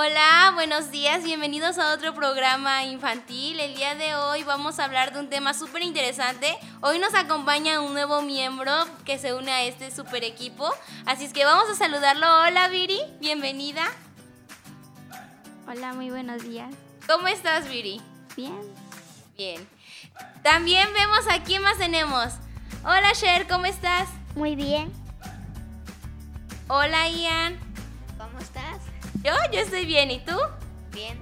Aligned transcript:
Hola, 0.00 0.52
buenos 0.54 0.92
días, 0.92 1.24
bienvenidos 1.24 1.76
a 1.76 1.92
otro 1.92 2.14
programa 2.14 2.84
infantil. 2.84 3.58
El 3.58 3.74
día 3.74 3.96
de 3.96 4.14
hoy 4.14 4.44
vamos 4.44 4.78
a 4.78 4.84
hablar 4.84 5.12
de 5.12 5.18
un 5.18 5.28
tema 5.28 5.54
súper 5.54 5.82
interesante. 5.82 6.56
Hoy 6.82 7.00
nos 7.00 7.16
acompaña 7.16 7.80
un 7.80 7.94
nuevo 7.94 8.22
miembro 8.22 8.72
que 9.04 9.18
se 9.18 9.34
une 9.34 9.50
a 9.50 9.64
este 9.64 9.90
super 9.90 10.22
equipo. 10.22 10.72
Así 11.04 11.24
es 11.24 11.32
que 11.32 11.44
vamos 11.44 11.68
a 11.68 11.74
saludarlo. 11.74 12.28
Hola 12.42 12.68
Viri, 12.68 13.00
bienvenida. 13.18 13.88
Hola, 15.66 15.92
muy 15.94 16.10
buenos 16.10 16.44
días. 16.44 16.72
¿Cómo 17.08 17.26
estás 17.26 17.68
Viri? 17.68 18.00
Bien. 18.36 18.60
Bien. 19.36 19.68
También 20.44 20.86
vemos 20.94 21.26
a 21.28 21.42
quién 21.42 21.60
más 21.62 21.76
tenemos. 21.76 22.34
Hola 22.84 23.14
Cher, 23.14 23.48
¿cómo 23.48 23.66
estás? 23.66 24.08
Muy 24.36 24.54
bien. 24.54 24.92
Hola 26.68 27.08
Ian. 27.08 27.67
Yo, 29.22 29.32
yo 29.52 29.60
estoy 29.60 29.84
bien. 29.84 30.10
¿Y 30.10 30.20
tú? 30.20 30.36
Bien. 30.92 31.20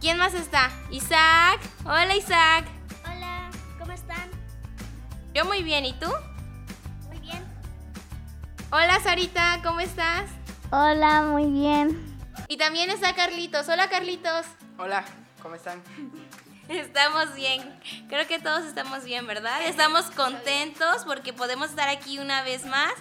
¿Quién 0.00 0.18
más 0.18 0.34
está? 0.34 0.70
Isaac. 0.90 1.60
Hola 1.84 2.16
Isaac. 2.16 2.64
Hola, 3.04 3.50
¿cómo 3.78 3.92
están? 3.92 4.28
Yo 5.32 5.44
muy 5.44 5.62
bien. 5.62 5.84
¿Y 5.84 5.92
tú? 5.94 6.08
Muy 7.08 7.20
bien. 7.20 7.44
Hola 8.72 8.98
Sarita, 9.00 9.60
¿cómo 9.62 9.80
estás? 9.80 10.28
Hola, 10.72 11.22
muy 11.22 11.46
bien. 11.46 12.18
Y 12.48 12.56
también 12.56 12.90
está 12.90 13.14
Carlitos. 13.14 13.68
Hola 13.68 13.88
Carlitos. 13.88 14.46
Hola, 14.78 15.04
¿cómo 15.42 15.54
están? 15.54 15.80
Estamos 16.68 17.34
bien. 17.34 17.62
Creo 18.08 18.26
que 18.26 18.38
todos 18.38 18.64
estamos 18.64 19.04
bien, 19.04 19.26
¿verdad? 19.26 19.62
Estamos 19.64 20.06
contentos 20.10 21.04
porque 21.04 21.32
podemos 21.32 21.70
estar 21.70 21.88
aquí 21.88 22.18
una 22.18 22.42
vez 22.42 22.64
más. 22.66 22.92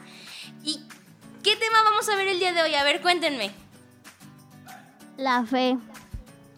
¿Y 0.63 0.83
qué 1.43 1.55
tema 1.55 1.83
vamos 1.83 2.07
a 2.09 2.15
ver 2.15 2.27
el 2.27 2.39
día 2.39 2.53
de 2.53 2.61
hoy? 2.61 2.75
A 2.75 2.83
ver, 2.83 3.01
cuéntenme. 3.01 3.51
La 5.17 5.45
fe. 5.45 5.77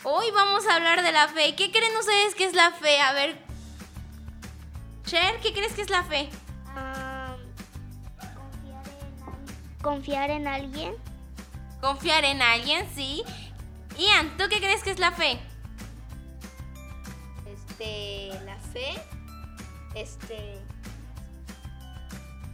Hoy 0.03 0.31
vamos 0.31 0.65
a 0.67 0.75
hablar 0.75 1.03
de 1.03 1.11
la 1.11 1.27
fe. 1.27 1.55
¿Qué 1.55 1.71
creen 1.71 1.95
ustedes 1.97 2.35
que 2.35 2.45
es 2.45 2.53
la 2.53 2.71
fe? 2.71 2.99
A 3.01 3.13
ver. 3.13 3.37
Cher, 5.05 5.39
¿qué 5.41 5.53
crees 5.53 5.73
que 5.73 5.81
es 5.81 5.89
la 5.89 6.03
fe? 6.03 6.29
confiar, 9.81 10.29
en 10.29 10.47
alguien. 10.47 10.93
Confiar 11.81 12.23
en 12.23 12.41
alguien, 12.41 12.87
sí. 12.93 13.23
Ian, 13.97 14.37
¿tú 14.37 14.43
qué 14.49 14.57
crees 14.59 14.83
que 14.83 14.91
es 14.91 14.99
la 14.99 15.11
fe? 15.11 15.39
Este, 17.47 18.29
la 18.45 18.57
fe, 18.57 18.93
este, 19.95 20.61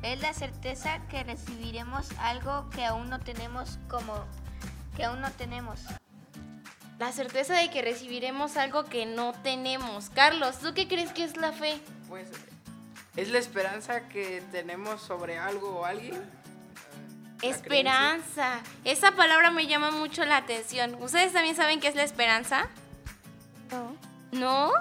es 0.03 0.21
la 0.21 0.33
certeza 0.33 0.99
que 1.09 1.23
recibiremos 1.23 2.07
algo 2.19 2.69
que 2.69 2.85
aún 2.85 3.09
no 3.09 3.19
tenemos 3.19 3.79
como, 3.89 4.13
que 4.95 5.05
aún 5.05 5.21
no 5.21 5.31
tenemos. 5.31 5.79
La 6.99 7.11
certeza 7.11 7.55
de 7.55 7.69
que 7.69 7.81
recibiremos 7.81 8.57
algo 8.57 8.85
que 8.85 9.05
no 9.05 9.33
tenemos. 9.43 10.09
Carlos, 10.09 10.59
¿tú 10.59 10.73
qué 10.73 10.87
crees 10.87 11.11
que 11.11 11.23
es 11.23 11.37
la 11.37 11.51
fe? 11.51 11.79
Pues 12.07 12.27
es 13.15 13.29
la 13.29 13.37
esperanza 13.37 14.07
que 14.07 14.43
tenemos 14.51 15.01
sobre 15.01 15.37
algo 15.37 15.79
o 15.79 15.85
alguien. 15.85 16.21
Esperanza. 17.41 18.61
Esa 18.83 19.11
palabra 19.11 19.51
me 19.51 19.67
llama 19.67 19.91
mucho 19.91 20.25
la 20.25 20.37
atención. 20.37 20.95
¿Ustedes 21.01 21.33
también 21.33 21.55
saben 21.55 21.79
qué 21.79 21.87
es 21.87 21.95
la 21.95 22.03
esperanza? 22.03 22.67
No. 23.71 23.95
¿No? 24.31 24.71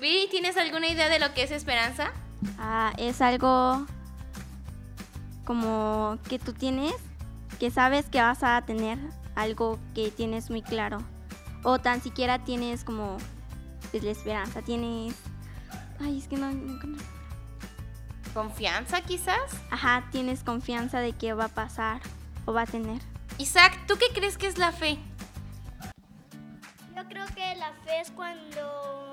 Viri, 0.00 0.28
¿tienes 0.30 0.56
alguna 0.56 0.88
idea 0.88 1.08
de 1.08 1.20
lo 1.20 1.32
que 1.32 1.44
es 1.44 1.52
esperanza? 1.52 2.10
Ah, 2.58 2.92
es 2.96 3.20
algo 3.20 3.86
como 5.50 6.16
que 6.28 6.38
tú 6.38 6.52
tienes, 6.52 6.94
que 7.58 7.72
sabes 7.72 8.06
que 8.06 8.20
vas 8.20 8.44
a 8.44 8.62
tener 8.62 9.00
algo 9.34 9.80
que 9.96 10.12
tienes 10.12 10.48
muy 10.48 10.62
claro. 10.62 10.98
O 11.64 11.80
tan 11.80 12.00
siquiera 12.00 12.44
tienes 12.44 12.84
como 12.84 13.16
pues, 13.90 14.04
la 14.04 14.12
esperanza, 14.12 14.62
tienes... 14.62 15.16
Ay, 15.98 16.18
es 16.18 16.28
que 16.28 16.36
no... 16.36 16.52
no 16.52 16.74
encuentro. 16.74 17.04
¿Confianza 18.32 19.00
quizás? 19.00 19.40
Ajá, 19.72 20.04
tienes 20.12 20.44
confianza 20.44 21.00
de 21.00 21.14
que 21.14 21.32
va 21.32 21.46
a 21.46 21.48
pasar 21.48 22.00
o 22.44 22.52
va 22.52 22.62
a 22.62 22.66
tener. 22.66 23.02
Isaac, 23.38 23.76
¿tú 23.88 23.94
qué 23.98 24.06
crees 24.14 24.38
que 24.38 24.46
es 24.46 24.56
la 24.56 24.70
fe? 24.70 25.00
Yo 26.94 27.04
creo 27.08 27.26
que 27.34 27.56
la 27.56 27.72
fe 27.84 28.02
es 28.02 28.12
cuando 28.12 29.12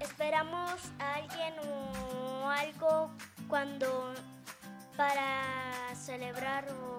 esperamos 0.00 0.72
a 1.00 1.16
alguien 1.16 1.52
o 1.68 2.48
algo 2.48 3.10
cuando 3.46 4.14
para 4.96 5.94
celebrar 5.94 6.66
o 6.70 6.98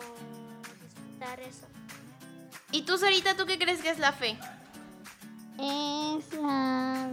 disfrutar 0.83 1.39
eso. 1.39 1.67
¿Y 2.71 2.83
tú, 2.83 2.97
Sarita, 2.97 3.35
tú 3.35 3.45
qué 3.45 3.57
crees 3.57 3.81
que 3.81 3.89
es 3.89 3.99
la 3.99 4.11
fe? 4.11 4.37
Es 5.59 6.33
la... 6.33 7.09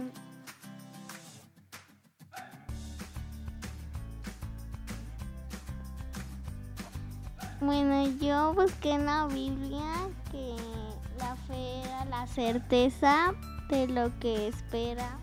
Bueno, 7.61 8.07
yo 8.19 8.53
busqué 8.53 8.91
en 8.91 9.05
la 9.05 9.25
Biblia 9.25 10.09
que 10.29 10.55
la 11.17 11.35
fe 11.47 11.81
era 11.83 12.05
la 12.05 12.27
certeza 12.27 13.33
de 13.69 13.87
lo 13.87 14.17
que 14.19 14.49
espera. 14.49 15.17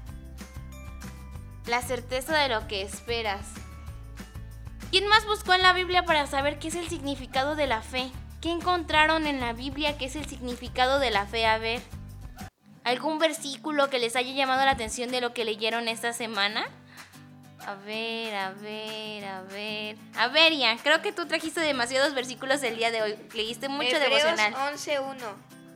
La 1.66 1.82
certeza 1.82 2.36
de 2.36 2.48
lo 2.48 2.66
que 2.66 2.82
esperas. 2.82 3.46
¿Quién 4.92 5.08
más 5.08 5.24
buscó 5.26 5.54
en 5.54 5.62
la 5.62 5.72
Biblia 5.72 6.04
para 6.04 6.26
saber 6.26 6.58
qué 6.60 6.68
es 6.68 6.74
el 6.74 6.88
significado 6.88 7.56
de 7.56 7.66
la 7.66 7.82
fe? 7.82 8.10
¿Qué 8.40 8.50
encontraron 8.50 9.26
en 9.26 9.40
la 9.40 9.52
Biblia 9.54 9.96
que 9.98 10.04
es 10.04 10.16
el 10.16 10.26
significado 10.26 10.98
de 10.98 11.10
la 11.10 11.26
fe? 11.26 11.46
A 11.46 11.58
ver. 11.58 11.80
¿Algún 12.84 13.18
versículo 13.18 13.88
que 13.88 13.98
les 13.98 14.16
haya 14.16 14.32
llamado 14.32 14.64
la 14.64 14.72
atención 14.72 15.10
de 15.10 15.20
lo 15.20 15.32
que 15.32 15.44
leyeron 15.44 15.88
esta 15.88 16.12
semana? 16.12 16.66
A 17.64 17.74
ver, 17.74 18.34
a 18.34 18.50
ver, 18.50 19.24
a 19.24 19.40
ver. 19.42 19.96
A 20.16 20.28
ver, 20.28 20.52
Ian, 20.52 20.76
creo 20.78 21.00
que 21.00 21.12
tú 21.12 21.26
trajiste 21.26 21.60
demasiados 21.60 22.12
versículos 22.12 22.62
el 22.62 22.76
día 22.76 22.90
de 22.90 23.00
hoy. 23.02 23.16
Leíste 23.34 23.68
mucho 23.68 23.96
Hebreos 23.96 24.24
devocional. 24.24 24.74
11.1. 24.76 25.16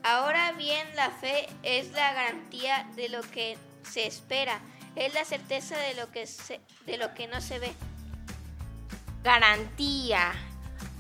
Ahora 0.03 0.53
bien, 0.53 0.87
la 0.95 1.11
fe 1.11 1.49
es 1.63 1.93
la 1.93 2.13
garantía 2.13 2.87
de 2.97 3.09
lo 3.09 3.23
que 3.23 3.57
se 3.83 4.07
espera, 4.07 4.61
es 4.95 5.15
la 5.15 5.25
certeza 5.25 5.77
de 5.79 5.95
lo 5.95 6.11
que, 6.11 6.27
se- 6.27 6.61
de 6.85 6.99
lo 6.99 7.15
que 7.15 7.29
no 7.29 7.41
se 7.41 7.59
ve. 7.61 7.73
Garantía. 9.27 10.35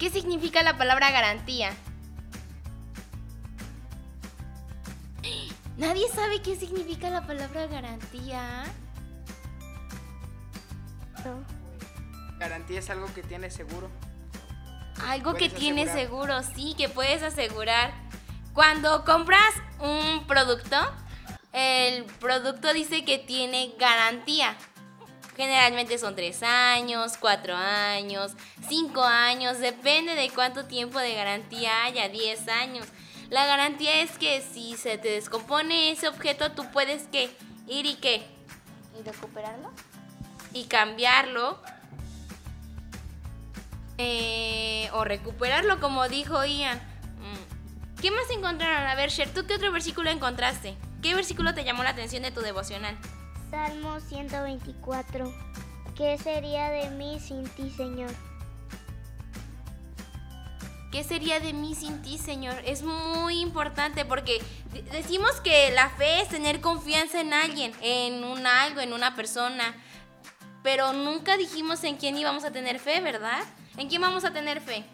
¿Qué 0.00 0.10
significa 0.10 0.64
la 0.64 0.76
palabra 0.76 1.12
garantía? 1.12 1.70
Nadie 5.76 6.08
sabe 6.12 6.42
qué 6.42 6.56
significa 6.56 7.08
la 7.08 7.24
palabra 7.24 7.68
garantía. 7.68 8.64
Garantía 12.40 12.80
es 12.80 12.90
algo 12.90 13.06
que 13.14 13.22
tienes 13.22 13.54
seguro. 13.54 13.88
Algo 15.06 15.34
que 15.34 15.48
asegurar. 15.48 15.94
seguro, 15.94 16.42
sí, 16.42 16.74
que 16.76 16.88
puedes 16.88 17.22
asegurar. 17.22 17.94
Cuando 18.54 19.04
compras 19.04 19.54
un 19.78 20.26
producto, 20.26 20.76
el 21.52 22.02
producto 22.18 22.72
dice 22.72 23.04
que 23.04 23.18
tiene 23.18 23.72
garantía. 23.78 24.56
Generalmente 25.36 25.98
son 25.98 26.16
tres 26.16 26.42
años, 26.42 27.18
cuatro 27.20 27.54
años, 27.54 28.32
cinco 28.66 29.02
años, 29.02 29.58
depende 29.58 30.14
de 30.14 30.30
cuánto 30.30 30.64
tiempo 30.64 30.98
de 30.98 31.14
garantía 31.14 31.84
haya, 31.84 32.08
10 32.08 32.48
años. 32.48 32.86
La 33.28 33.44
garantía 33.44 34.00
es 34.00 34.12
que 34.16 34.40
si 34.40 34.78
se 34.78 34.96
te 34.96 35.08
descompone 35.08 35.90
ese 35.90 36.08
objeto, 36.08 36.52
tú 36.52 36.64
puedes 36.72 37.02
que 37.08 37.36
ir 37.68 37.84
y 37.84 37.96
qué, 37.96 38.26
¿Y 38.98 39.02
recuperarlo? 39.02 39.70
y 40.54 40.64
cambiarlo 40.64 41.60
eh, 43.98 44.88
o 44.94 45.04
recuperarlo 45.04 45.80
como 45.80 46.08
dijo 46.08 46.42
Ian. 46.46 46.78
Mm. 46.78 48.00
¿Qué 48.00 48.10
más 48.10 48.30
encontraron? 48.30 48.86
A 48.88 48.94
ver, 48.94 49.10
Sher, 49.10 49.28
¿tú 49.34 49.46
qué 49.46 49.56
otro 49.56 49.70
versículo 49.70 50.08
encontraste? 50.08 50.76
¿Qué 51.02 51.14
versículo 51.14 51.52
te 51.52 51.64
llamó 51.64 51.82
la 51.82 51.90
atención 51.90 52.22
de 52.22 52.30
tu 52.30 52.40
devocional? 52.40 52.96
Salmo 53.56 53.98
124. 54.00 55.32
¿Qué 55.96 56.18
sería 56.18 56.68
de 56.68 56.90
mí 56.90 57.18
sin 57.18 57.42
ti, 57.44 57.70
Señor? 57.74 58.10
¿Qué 60.92 61.02
sería 61.02 61.40
de 61.40 61.54
mí 61.54 61.74
sin 61.74 62.02
ti, 62.02 62.18
Señor? 62.18 62.54
Es 62.66 62.82
muy 62.82 63.40
importante 63.40 64.04
porque 64.04 64.42
de- 64.74 64.82
decimos 64.82 65.40
que 65.42 65.70
la 65.70 65.88
fe 65.88 66.20
es 66.20 66.28
tener 66.28 66.60
confianza 66.60 67.18
en 67.22 67.32
alguien, 67.32 67.72
en 67.80 68.24
un 68.24 68.46
algo, 68.46 68.82
en 68.82 68.92
una 68.92 69.16
persona, 69.16 69.74
pero 70.62 70.92
nunca 70.92 71.38
dijimos 71.38 71.82
en 71.84 71.96
quién 71.96 72.18
íbamos 72.18 72.44
a 72.44 72.50
tener 72.50 72.78
fe, 72.78 73.00
¿verdad? 73.00 73.42
¿En 73.78 73.88
quién 73.88 74.02
vamos 74.02 74.26
a 74.26 74.34
tener 74.34 74.60
fe? 74.60 74.84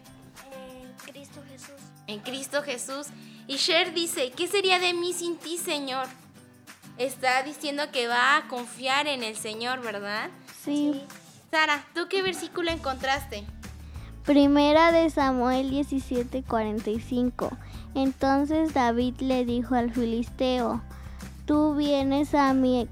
En 0.52 0.94
Cristo 1.12 1.42
Jesús. 1.48 1.80
en 2.06 2.20
Cristo 2.20 2.62
Jesús. 2.62 3.06
Y 3.48 3.56
Cher 3.56 3.92
dice, 3.92 4.30
¿qué 4.30 4.46
sería 4.46 4.78
de 4.78 4.94
mí 4.94 5.12
sin 5.12 5.36
ti, 5.36 5.58
Señor? 5.58 6.06
Está 6.98 7.42
diciendo 7.42 7.84
que 7.90 8.06
va 8.06 8.36
a 8.36 8.48
confiar 8.48 9.06
en 9.06 9.22
el 9.22 9.34
Señor, 9.36 9.80
¿verdad? 9.80 10.30
Sí. 10.62 11.02
Sara, 11.50 11.84
¿tú 11.94 12.02
qué 12.08 12.22
versículo 12.22 12.70
encontraste? 12.70 13.44
Primera 14.24 14.92
de 14.92 15.10
Samuel 15.10 15.70
17:45. 15.70 17.50
Entonces 17.94 18.72
David 18.72 19.16
le 19.20 19.44
dijo 19.44 19.74
al 19.74 19.92
filisteo, 19.92 20.82
tú 21.44 21.74
vienes 21.74 22.34
a 22.34 22.54
mí, 22.54 22.88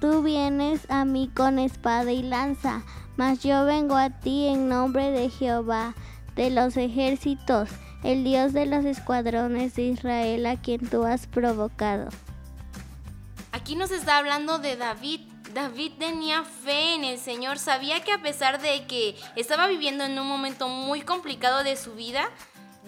tú 0.00 0.22
vienes 0.22 0.88
a 0.90 1.04
mí 1.04 1.30
con 1.34 1.58
espada 1.58 2.12
y 2.12 2.22
lanza, 2.22 2.82
mas 3.16 3.42
yo 3.42 3.64
vengo 3.64 3.96
a 3.96 4.10
ti 4.10 4.48
en 4.48 4.68
nombre 4.68 5.10
de 5.10 5.30
Jehová 5.30 5.94
de 6.36 6.50
los 6.50 6.76
ejércitos, 6.76 7.70
el 8.04 8.22
Dios 8.22 8.52
de 8.52 8.66
los 8.66 8.84
escuadrones 8.84 9.74
de 9.74 9.82
Israel 9.82 10.46
a 10.46 10.56
quien 10.56 10.86
tú 10.86 11.04
has 11.04 11.26
provocado. 11.26 12.08
Aquí 13.70 13.76
nos 13.76 13.92
está 13.92 14.18
hablando 14.18 14.58
de 14.58 14.74
David. 14.74 15.20
David 15.54 15.92
tenía 15.96 16.42
fe 16.42 16.96
en 16.96 17.04
el 17.04 17.20
Señor, 17.20 17.56
sabía 17.56 18.02
que 18.02 18.12
a 18.12 18.20
pesar 18.20 18.60
de 18.60 18.84
que 18.88 19.14
estaba 19.36 19.68
viviendo 19.68 20.02
en 20.02 20.18
un 20.18 20.26
momento 20.26 20.66
muy 20.66 21.02
complicado 21.02 21.62
de 21.62 21.76
su 21.76 21.94
vida, 21.94 22.30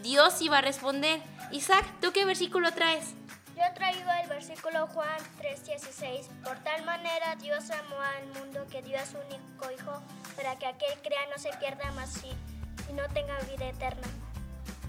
Dios 0.03 0.43
iba 0.43 0.59
a 0.59 0.61
responder. 0.61 1.23
Isaac, 1.53 1.85
¿tú 2.01 2.11
qué 2.11 2.25
versículo 2.25 2.73
traes? 2.73 3.15
Yo 3.55 3.63
traigo 3.77 4.11
el 4.25 4.29
versículo 4.29 4.89
Juan 4.89 5.21
3:16. 5.39 6.27
Por 6.43 6.59
tal 6.65 6.85
manera 6.85 7.37
Dios 7.37 7.71
amó 7.71 8.01
al 8.01 8.27
mundo 8.43 8.67
que 8.69 8.83
dio 8.83 8.99
a 8.99 9.07
su 9.07 9.19
único 9.19 9.71
Hijo 9.71 10.03
para 10.35 10.59
que 10.59 10.67
aquel 10.67 11.01
crea 11.01 11.27
no 11.31 11.41
se 11.41 11.57
pierda 11.59 11.93
más 11.93 12.25
y, 12.25 12.91
y 12.91 12.93
no 12.95 13.05
tenga 13.15 13.39
vida 13.49 13.69
eterna. 13.69 14.22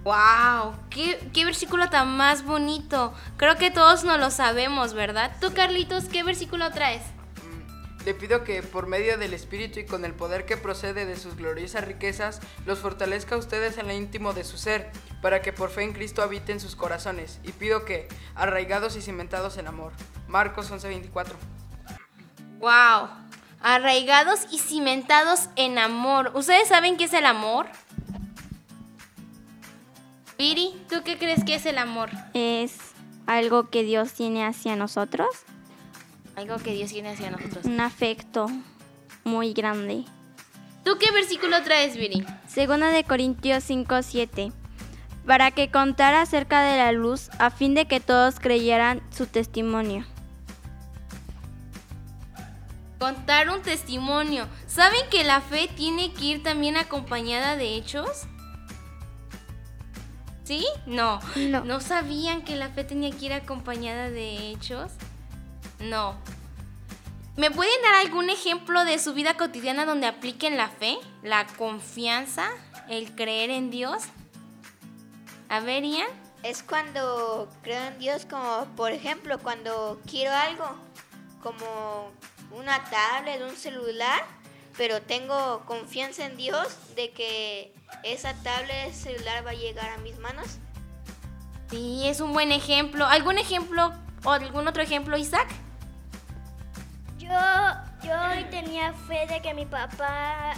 ¡Wow! 0.03 0.75
¿Qué, 0.89 1.29
¿Qué 1.33 1.45
versículo 1.45 1.89
tan 1.89 2.17
más 2.17 2.43
bonito? 2.43 3.13
Creo 3.37 3.55
que 3.55 3.71
todos 3.71 4.03
no 4.03 4.17
lo 4.17 4.31
sabemos, 4.31 4.93
¿verdad? 4.93 5.31
Tú, 5.39 5.53
Carlitos, 5.53 6.05
¿qué 6.05 6.23
versículo 6.23 6.71
traes? 6.71 7.01
Mm, 7.41 8.03
Le 8.03 8.13
pido 8.13 8.43
que 8.43 8.61
por 8.63 8.87
medio 8.87 9.17
del 9.17 9.33
Espíritu 9.33 9.79
y 9.79 9.85
con 9.85 10.03
el 10.03 10.13
poder 10.13 10.45
que 10.45 10.57
procede 10.57 11.05
de 11.05 11.15
sus 11.15 11.37
gloriosas 11.37 11.85
riquezas, 11.85 12.41
los 12.65 12.79
fortalezca 12.79 13.35
a 13.35 13.37
ustedes 13.37 13.77
en 13.77 13.87
lo 13.87 13.93
íntimo 13.93 14.33
de 14.33 14.43
su 14.43 14.57
ser, 14.57 14.91
para 15.21 15.41
que 15.41 15.53
por 15.53 15.69
fe 15.69 15.83
en 15.83 15.93
Cristo 15.93 16.21
habiten 16.21 16.59
sus 16.59 16.75
corazones. 16.75 17.39
Y 17.43 17.53
pido 17.53 17.85
que, 17.85 18.09
arraigados 18.35 18.97
y 18.97 19.01
cimentados 19.01 19.55
en 19.55 19.67
amor. 19.67 19.93
Marcos 20.27 20.69
11:24. 20.69 21.37
¡Wow! 22.59 23.07
Arraigados 23.61 24.47
y 24.51 24.59
cimentados 24.59 25.47
en 25.55 25.79
amor. 25.79 26.31
¿Ustedes 26.33 26.67
saben 26.67 26.97
qué 26.97 27.05
es 27.05 27.13
el 27.13 27.25
amor? 27.25 27.67
Piri, 30.37 30.73
¿tú 30.89 31.03
qué 31.03 31.17
crees 31.17 31.43
que 31.43 31.55
es 31.55 31.65
el 31.65 31.77
amor? 31.77 32.09
Es 32.33 32.75
algo 33.27 33.69
que 33.69 33.83
Dios 33.83 34.13
tiene 34.13 34.45
hacia 34.45 34.75
nosotros, 34.75 35.27
Algo 36.35 36.57
que 36.57 36.73
Dios 36.73 36.91
tiene 36.91 37.09
hacia 37.09 37.29
nosotros. 37.29 37.65
un 37.65 37.79
afecto 37.79 38.47
muy 39.23 39.53
grande. 39.53 40.03
¿Tú 40.83 40.97
qué 40.99 41.11
versículo 41.11 41.61
traes, 41.63 41.95
Viri? 41.95 42.25
Segunda 42.47 42.89
de 42.89 43.03
Corintios 43.03 43.63
5:7. 43.63 44.51
Para 45.25 45.51
que 45.51 45.71
contara 45.71 46.21
acerca 46.21 46.63
de 46.63 46.77
la 46.77 46.91
luz 46.91 47.29
a 47.39 47.49
fin 47.49 47.73
de 47.75 47.85
que 47.87 48.01
todos 48.01 48.39
creyeran 48.41 49.01
su 49.15 49.25
testimonio. 49.27 50.05
Contar 52.99 53.49
un 53.49 53.61
testimonio. 53.61 54.47
¿Saben 54.67 55.01
que 55.09 55.23
la 55.23 55.39
fe 55.39 55.69
tiene 55.73 56.11
que 56.13 56.25
ir 56.25 56.43
también 56.43 56.75
acompañada 56.75 57.55
de 57.55 57.75
hechos? 57.75 58.27
¿Sí? 60.43 60.65
No. 60.85 61.19
No. 61.35 61.63
¿No 61.63 61.79
sabían 61.79 62.43
que 62.43 62.55
la 62.55 62.69
fe 62.69 62.83
tenía 62.83 63.11
que 63.11 63.25
ir 63.25 63.33
acompañada 63.33 64.09
de 64.09 64.51
hechos? 64.51 64.91
No. 65.79 66.15
¿Me 67.35 67.49
pueden 67.49 67.81
dar 67.81 67.95
algún 67.95 68.29
ejemplo 68.29 68.85
de 68.85 68.99
su 68.99 69.13
vida 69.13 69.37
cotidiana 69.37 69.85
donde 69.85 70.05
apliquen 70.05 70.55
la 70.55 70.69
fe, 70.69 70.97
la 71.23 71.47
confianza, 71.47 72.49
el 72.89 73.15
creer 73.15 73.49
en 73.49 73.71
Dios? 73.71 74.03
A 75.49 75.59
ver, 75.59 75.83
Ian. 75.83 76.07
Es 76.43 76.61
cuando 76.61 77.49
creo 77.63 77.81
en 77.85 77.97
Dios, 77.99 78.27
como 78.29 78.65
por 78.75 78.91
ejemplo 78.91 79.39
cuando 79.39 80.01
quiero 80.05 80.33
algo, 80.33 80.65
como 81.41 82.11
una 82.51 82.83
tablet, 82.83 83.41
un 83.41 83.55
celular, 83.55 84.25
pero 84.77 85.01
tengo 85.01 85.63
confianza 85.65 86.25
en 86.25 86.37
Dios 86.37 86.67
de 86.95 87.11
que 87.11 87.73
esa 88.03 88.33
tablet, 88.43 88.93
celular 88.93 89.45
va 89.45 89.51
a 89.51 89.55
llegar 89.55 89.89
a 89.89 89.97
mis 89.97 90.17
manos. 90.19 90.57
Sí, 91.69 92.07
es 92.07 92.19
un 92.19 92.33
buen 92.33 92.51
ejemplo. 92.51 93.05
¿Algún 93.05 93.37
ejemplo 93.37 93.93
o 94.23 94.31
algún 94.31 94.67
otro 94.67 94.83
ejemplo, 94.83 95.17
Isaac? 95.17 95.47
Yo, 97.17 97.29
yo 98.03 98.13
hoy 98.29 98.43
tenía 98.49 98.93
fe 98.93 99.25
de 99.27 99.41
que 99.41 99.53
mi 99.53 99.65
papá 99.65 100.53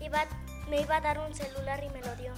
iba, 0.00 0.26
me 0.68 0.80
iba 0.80 0.96
a 0.96 1.00
dar 1.00 1.18
un 1.18 1.34
celular 1.34 1.82
y 1.82 1.88
me 1.90 2.00
lo 2.00 2.14
dio. 2.16 2.32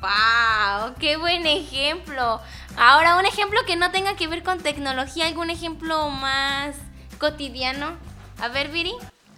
¡Wow! 0.00 0.94
¡Qué 0.98 1.16
buen 1.16 1.46
ejemplo! 1.46 2.40
Ahora, 2.76 3.16
un 3.16 3.24
ejemplo 3.24 3.60
que 3.66 3.76
no 3.76 3.90
tenga 3.90 4.16
que 4.16 4.28
ver 4.28 4.42
con 4.42 4.60
tecnología, 4.60 5.26
algún 5.26 5.50
ejemplo 5.50 6.10
más 6.10 6.76
cotidiano. 7.18 7.96
A 8.40 8.48
ver, 8.48 8.68
Viri. 8.68 8.92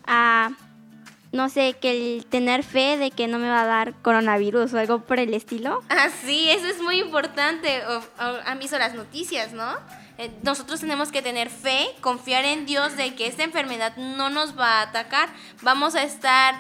Ah, 0.07 0.51
no 1.39 1.49
sé, 1.49 1.75
que 1.81 1.93
el 1.93 2.27
tener 2.27 2.65
fe 2.65 2.97
de 2.99 3.13
que 3.13 3.29
no 3.29 3.39
me 3.39 3.49
va 3.49 3.61
a 3.63 3.67
dar 3.67 3.95
coronavirus 4.03 4.75
o 4.75 4.79
algo 4.81 5.03
por 5.05 5.21
el 5.21 5.35
estilo. 5.35 5.81
Ah, 5.89 6.09
sí, 6.25 6.51
eso 6.51 6.67
es 6.67 6.83
muy 6.83 6.99
importante. 6.99 7.87
O- 7.87 7.99
o- 7.99 8.41
han 8.45 8.59
las 8.79 8.95
noticias, 8.95 9.53
¿no? 9.53 9.77
Eh, 10.19 10.33
Nosotros 10.43 10.81
tenemos 10.81 11.13
que 11.13 11.23
tener 11.23 11.49
fe, 11.49 11.87
confiar 12.01 12.45
en 12.45 12.67
Dios 12.67 12.97
de 12.97 13.15
que 13.15 13.29
esta 13.29 13.45
enfermedad 13.45 13.97
no 13.97 14.31
nos 14.31 14.59
va 14.59 14.81
a 14.81 14.83
atacar. 14.83 15.29
Vamos 15.63 15.95
a 15.95 16.03
estar 16.03 16.57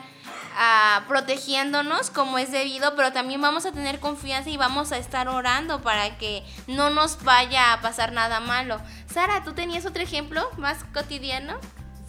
ah, 0.60 1.02
protegiéndonos 1.08 2.10
como 2.10 2.38
es 2.38 2.52
debido, 2.52 2.94
pero 2.94 3.12
también 3.12 3.40
vamos 3.40 3.66
a 3.66 3.72
tener 3.72 3.98
confianza 3.98 4.48
y 4.50 4.56
vamos 4.56 4.92
a 4.92 4.98
estar 4.98 5.26
orando 5.28 5.82
para 5.82 6.18
que 6.18 6.44
no 6.68 6.90
nos 6.90 7.22
vaya 7.24 7.72
a 7.72 7.80
pasar 7.80 8.12
nada 8.12 8.38
malo. 8.40 8.80
Sara, 9.12 9.42
¿tú 9.42 9.52
tenías 9.54 9.86
otro 9.86 10.02
ejemplo 10.02 10.48
más 10.56 10.84
cotidiano? 10.94 11.58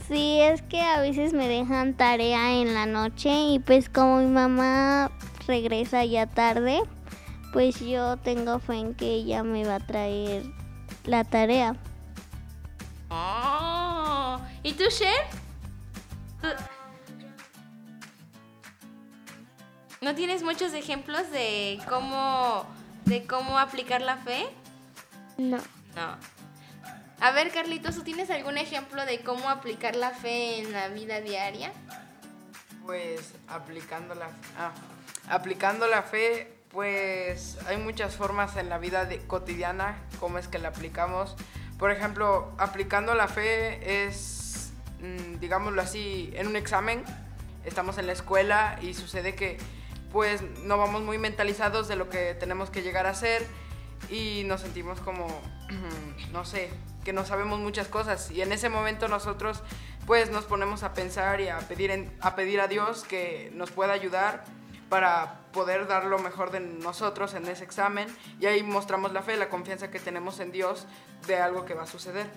Sí, 0.09 0.39
es 0.41 0.61
que 0.63 0.81
a 0.81 0.99
veces 1.01 1.33
me 1.33 1.47
dejan 1.47 1.93
tarea 1.93 2.53
en 2.53 2.73
la 2.73 2.85
noche 2.87 3.29
y 3.29 3.59
pues 3.59 3.89
como 3.89 4.17
mi 4.17 4.25
mamá 4.25 5.11
regresa 5.47 6.03
ya 6.03 6.25
tarde, 6.25 6.81
pues 7.53 7.79
yo 7.79 8.17
tengo 8.17 8.59
fe 8.59 8.75
en 8.79 8.95
que 8.95 9.05
ella 9.05 9.43
me 9.43 9.63
va 9.65 9.75
a 9.75 9.79
traer 9.79 10.43
la 11.05 11.23
tarea. 11.23 11.75
Oh, 13.09 14.39
¿y 14.63 14.73
tú, 14.73 14.83
Cher? 14.89 15.13
¿Tú- 16.41 16.47
¿No 20.01 20.15
tienes 20.15 20.41
muchos 20.43 20.73
ejemplos 20.73 21.29
de 21.31 21.79
cómo 21.87 22.65
de 23.05 23.25
cómo 23.27 23.59
aplicar 23.59 24.01
la 24.01 24.17
fe? 24.17 24.47
No. 25.37 25.57
No. 25.95 26.17
A 27.21 27.31
ver, 27.31 27.51
Carlitos, 27.51 27.95
¿tú 27.95 28.03
tienes 28.03 28.29
algún 28.29 28.57
ejemplo 28.57 29.05
de 29.05 29.19
cómo 29.21 29.49
aplicar 29.49 29.97
la 29.97 30.11
fe 30.11 30.59
en 30.59 30.71
la 30.71 30.87
vida 30.87 31.19
diaria? 31.19 31.73
Pues 32.85 33.33
aplicando 33.49 34.15
la, 34.15 34.29
ah, 34.57 34.71
aplicando 35.27 35.85
la 35.87 36.01
fe, 36.03 36.53
pues 36.69 37.57
hay 37.67 37.75
muchas 37.75 38.15
formas 38.15 38.55
en 38.55 38.69
la 38.69 38.77
vida 38.77 39.09
cotidiana, 39.27 39.97
cómo 40.21 40.37
es 40.37 40.47
que 40.47 40.59
la 40.59 40.69
aplicamos. 40.69 41.35
Por 41.77 41.91
ejemplo, 41.91 42.53
aplicando 42.57 43.13
la 43.15 43.27
fe 43.27 44.05
es, 44.05 44.71
mm, 45.01 45.39
digámoslo 45.39 45.81
así, 45.81 46.31
en 46.35 46.47
un 46.47 46.55
examen, 46.55 47.03
estamos 47.65 47.97
en 47.97 48.07
la 48.07 48.13
escuela 48.13 48.79
y 48.81 48.93
sucede 48.93 49.35
que 49.35 49.57
pues 50.13 50.41
no 50.63 50.77
vamos 50.77 51.01
muy 51.01 51.17
mentalizados 51.17 51.89
de 51.89 51.97
lo 51.97 52.09
que 52.09 52.33
tenemos 52.33 52.69
que 52.69 52.81
llegar 52.81 53.07
a 53.07 53.09
hacer 53.09 53.45
y 54.09 54.43
nos 54.45 54.61
sentimos 54.61 55.01
como, 55.01 55.27
no 56.31 56.45
sé, 56.45 56.69
que 57.03 57.13
no 57.13 57.25
sabemos 57.25 57.59
muchas 57.59 57.87
cosas 57.87 58.29
y 58.31 58.41
en 58.41 58.51
ese 58.51 58.69
momento 58.69 59.07
nosotros 59.07 59.61
pues 60.05 60.31
nos 60.31 60.45
ponemos 60.45 60.83
a 60.83 60.93
pensar 60.93 61.41
y 61.41 61.49
a 61.49 61.59
pedir, 61.59 62.11
a 62.19 62.35
pedir 62.35 62.61
a 62.61 62.67
Dios 62.67 63.03
que 63.03 63.51
nos 63.53 63.71
pueda 63.71 63.93
ayudar 63.93 64.43
para 64.89 65.39
poder 65.53 65.87
dar 65.87 66.05
lo 66.05 66.19
mejor 66.19 66.51
de 66.51 66.59
nosotros 66.59 67.33
en 67.33 67.47
ese 67.47 67.63
examen 67.63 68.07
y 68.39 68.47
ahí 68.47 68.63
mostramos 68.63 69.13
la 69.13 69.21
fe, 69.21 69.37
la 69.37 69.49
confianza 69.49 69.91
que 69.91 69.99
tenemos 69.99 70.39
en 70.39 70.51
Dios 70.51 70.85
de 71.27 71.37
algo 71.37 71.65
que 71.65 71.73
va 71.73 71.83
a 71.83 71.87
suceder. 71.87 72.27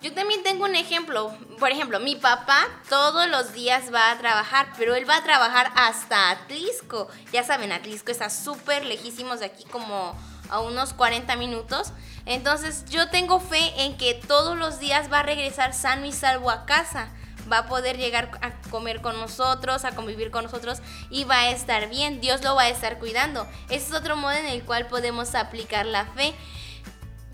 Yo 0.00 0.12
también 0.14 0.42
tengo 0.42 0.64
un 0.64 0.74
ejemplo. 0.74 1.34
Por 1.58 1.70
ejemplo, 1.70 2.00
mi 2.00 2.16
papá 2.16 2.66
todos 2.88 3.28
los 3.28 3.52
días 3.52 3.92
va 3.92 4.10
a 4.10 4.18
trabajar, 4.18 4.72
pero 4.78 4.94
él 4.94 5.08
va 5.08 5.16
a 5.16 5.24
trabajar 5.24 5.70
hasta 5.76 6.30
Atlisco. 6.30 7.08
Ya 7.32 7.44
saben, 7.44 7.72
Atlisco 7.72 8.10
está 8.10 8.30
súper 8.30 8.84
lejísimos 8.84 9.40
de 9.40 9.46
aquí, 9.46 9.64
como 9.64 10.16
a 10.50 10.60
unos 10.60 10.94
40 10.94 11.36
minutos. 11.36 11.92
Entonces 12.28 12.84
yo 12.90 13.08
tengo 13.08 13.40
fe 13.40 13.72
en 13.78 13.96
que 13.96 14.12
todos 14.12 14.56
los 14.56 14.78
días 14.78 15.10
va 15.10 15.20
a 15.20 15.22
regresar 15.22 15.72
sano 15.72 16.04
y 16.04 16.12
salvo 16.12 16.50
a 16.50 16.66
casa. 16.66 17.08
Va 17.50 17.60
a 17.60 17.66
poder 17.66 17.96
llegar 17.96 18.30
a 18.42 18.52
comer 18.70 19.00
con 19.00 19.18
nosotros, 19.18 19.86
a 19.86 19.92
convivir 19.92 20.30
con 20.30 20.44
nosotros 20.44 20.80
y 21.08 21.24
va 21.24 21.40
a 21.40 21.50
estar 21.50 21.88
bien. 21.88 22.20
Dios 22.20 22.44
lo 22.44 22.54
va 22.54 22.64
a 22.64 22.68
estar 22.68 22.98
cuidando. 22.98 23.48
Ese 23.70 23.86
es 23.86 23.94
otro 23.94 24.14
modo 24.16 24.32
en 24.32 24.44
el 24.44 24.62
cual 24.62 24.86
podemos 24.88 25.34
aplicar 25.34 25.86
la 25.86 26.04
fe. 26.04 26.34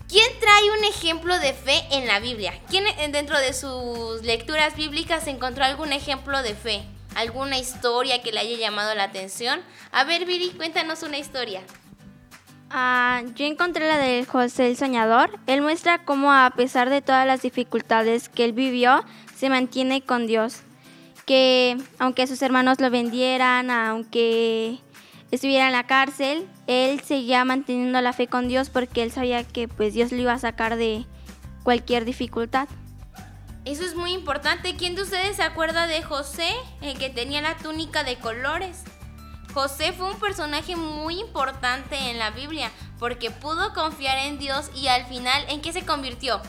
¿Quién 0.07 0.29
trae 0.39 0.71
un 0.79 0.85
ejemplo 0.85 1.37
de 1.39 1.51
fe 1.51 1.83
en 1.91 2.07
la 2.07 2.19
Biblia? 2.19 2.53
¿Quién 2.69 2.87
eh, 2.87 3.09
dentro 3.11 3.37
de 3.37 3.53
sus 3.53 4.21
lecturas 4.21 4.77
bíblicas 4.77 5.27
encontró 5.27 5.65
algún 5.65 5.91
ejemplo 5.91 6.41
de 6.41 6.55
fe? 6.55 6.85
¿Alguna 7.15 7.57
historia 7.57 8.21
que 8.21 8.31
le 8.31 8.39
haya 8.39 8.57
llamado 8.57 8.95
la 8.95 9.03
atención? 9.03 9.61
A 9.91 10.05
ver, 10.05 10.25
Viri, 10.25 10.51
cuéntanos 10.51 11.03
una 11.03 11.17
historia. 11.17 11.63
Ah, 12.69 13.21
yo 13.35 13.45
encontré 13.45 13.87
la 13.87 13.97
de 13.97 14.25
José 14.25 14.67
el 14.67 14.77
Soñador. 14.77 15.39
Él 15.47 15.61
muestra 15.61 16.03
cómo 16.03 16.33
a 16.33 16.51
pesar 16.55 16.89
de 16.89 17.01
todas 17.01 17.27
las 17.27 17.41
dificultades 17.41 18.29
que 18.29 18.43
él 18.43 18.53
vivió, 18.53 19.03
se 19.35 19.49
mantiene 19.49 20.01
con 20.01 20.27
Dios. 20.27 20.61
Que 21.25 21.77
aunque 21.99 22.27
sus 22.27 22.41
hermanos 22.41 22.79
lo 22.79 22.89
vendieran, 22.89 23.71
aunque 23.71 24.79
estuviera 25.31 25.67
en 25.67 25.73
la 25.73 25.87
cárcel, 25.87 26.47
él 26.67 26.99
seguía 27.01 27.45
manteniendo 27.45 28.01
la 28.01 28.13
fe 28.13 28.27
con 28.27 28.47
Dios 28.47 28.69
porque 28.69 29.03
él 29.03 29.11
sabía 29.11 29.43
que 29.43 29.67
pues 29.67 29.93
Dios 29.93 30.11
lo 30.11 30.17
iba 30.17 30.33
a 30.33 30.39
sacar 30.39 30.75
de 30.75 31.05
cualquier 31.63 32.05
dificultad. 32.05 32.67
Eso 33.65 33.83
es 33.83 33.95
muy 33.95 34.11
importante. 34.11 34.75
¿Quién 34.75 34.93
de 34.93 35.01
ustedes 35.01 35.37
se 35.37 35.43
acuerda 35.43 35.87
de 35.87 36.03
José, 36.03 36.49
el 36.81 36.97
que 36.99 37.09
tenía 37.09 37.41
la 37.41 37.57
túnica 37.57 38.03
de 38.03 38.17
colores? 38.17 38.83
José 39.55 39.93
fue 39.93 40.11
un 40.11 40.19
personaje 40.19 40.75
muy 40.75 41.17
importante 41.17 41.95
en 41.95 42.19
la 42.19 42.29
Biblia 42.29 42.69
porque 42.99 43.31
pudo 43.31 43.73
confiar 43.73 44.17
en 44.17 44.37
Dios 44.37 44.69
y 44.75 44.87
al 44.89 45.05
final, 45.05 45.45
¿en 45.47 45.61
qué 45.61 45.71
se 45.71 45.85
convirtió? 45.85 46.41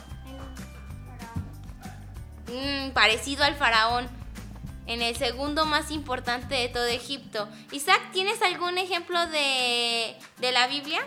Mm, 2.49 2.91
parecido 2.91 3.45
al 3.45 3.55
faraón, 3.55 4.09
en 4.89 5.03
el 5.03 5.15
segundo 5.15 5.67
más 5.67 5.93
importante 5.93 6.57
de 6.57 6.69
todo 6.69 6.87
Egipto. 6.87 7.49
Isaac, 7.71 8.01
¿tienes 8.13 8.43
algún 8.43 8.77
ejemplo 8.77 9.25
de, 9.29 10.19
de 10.39 10.51
la 10.51 10.67
Biblia? 10.67 11.01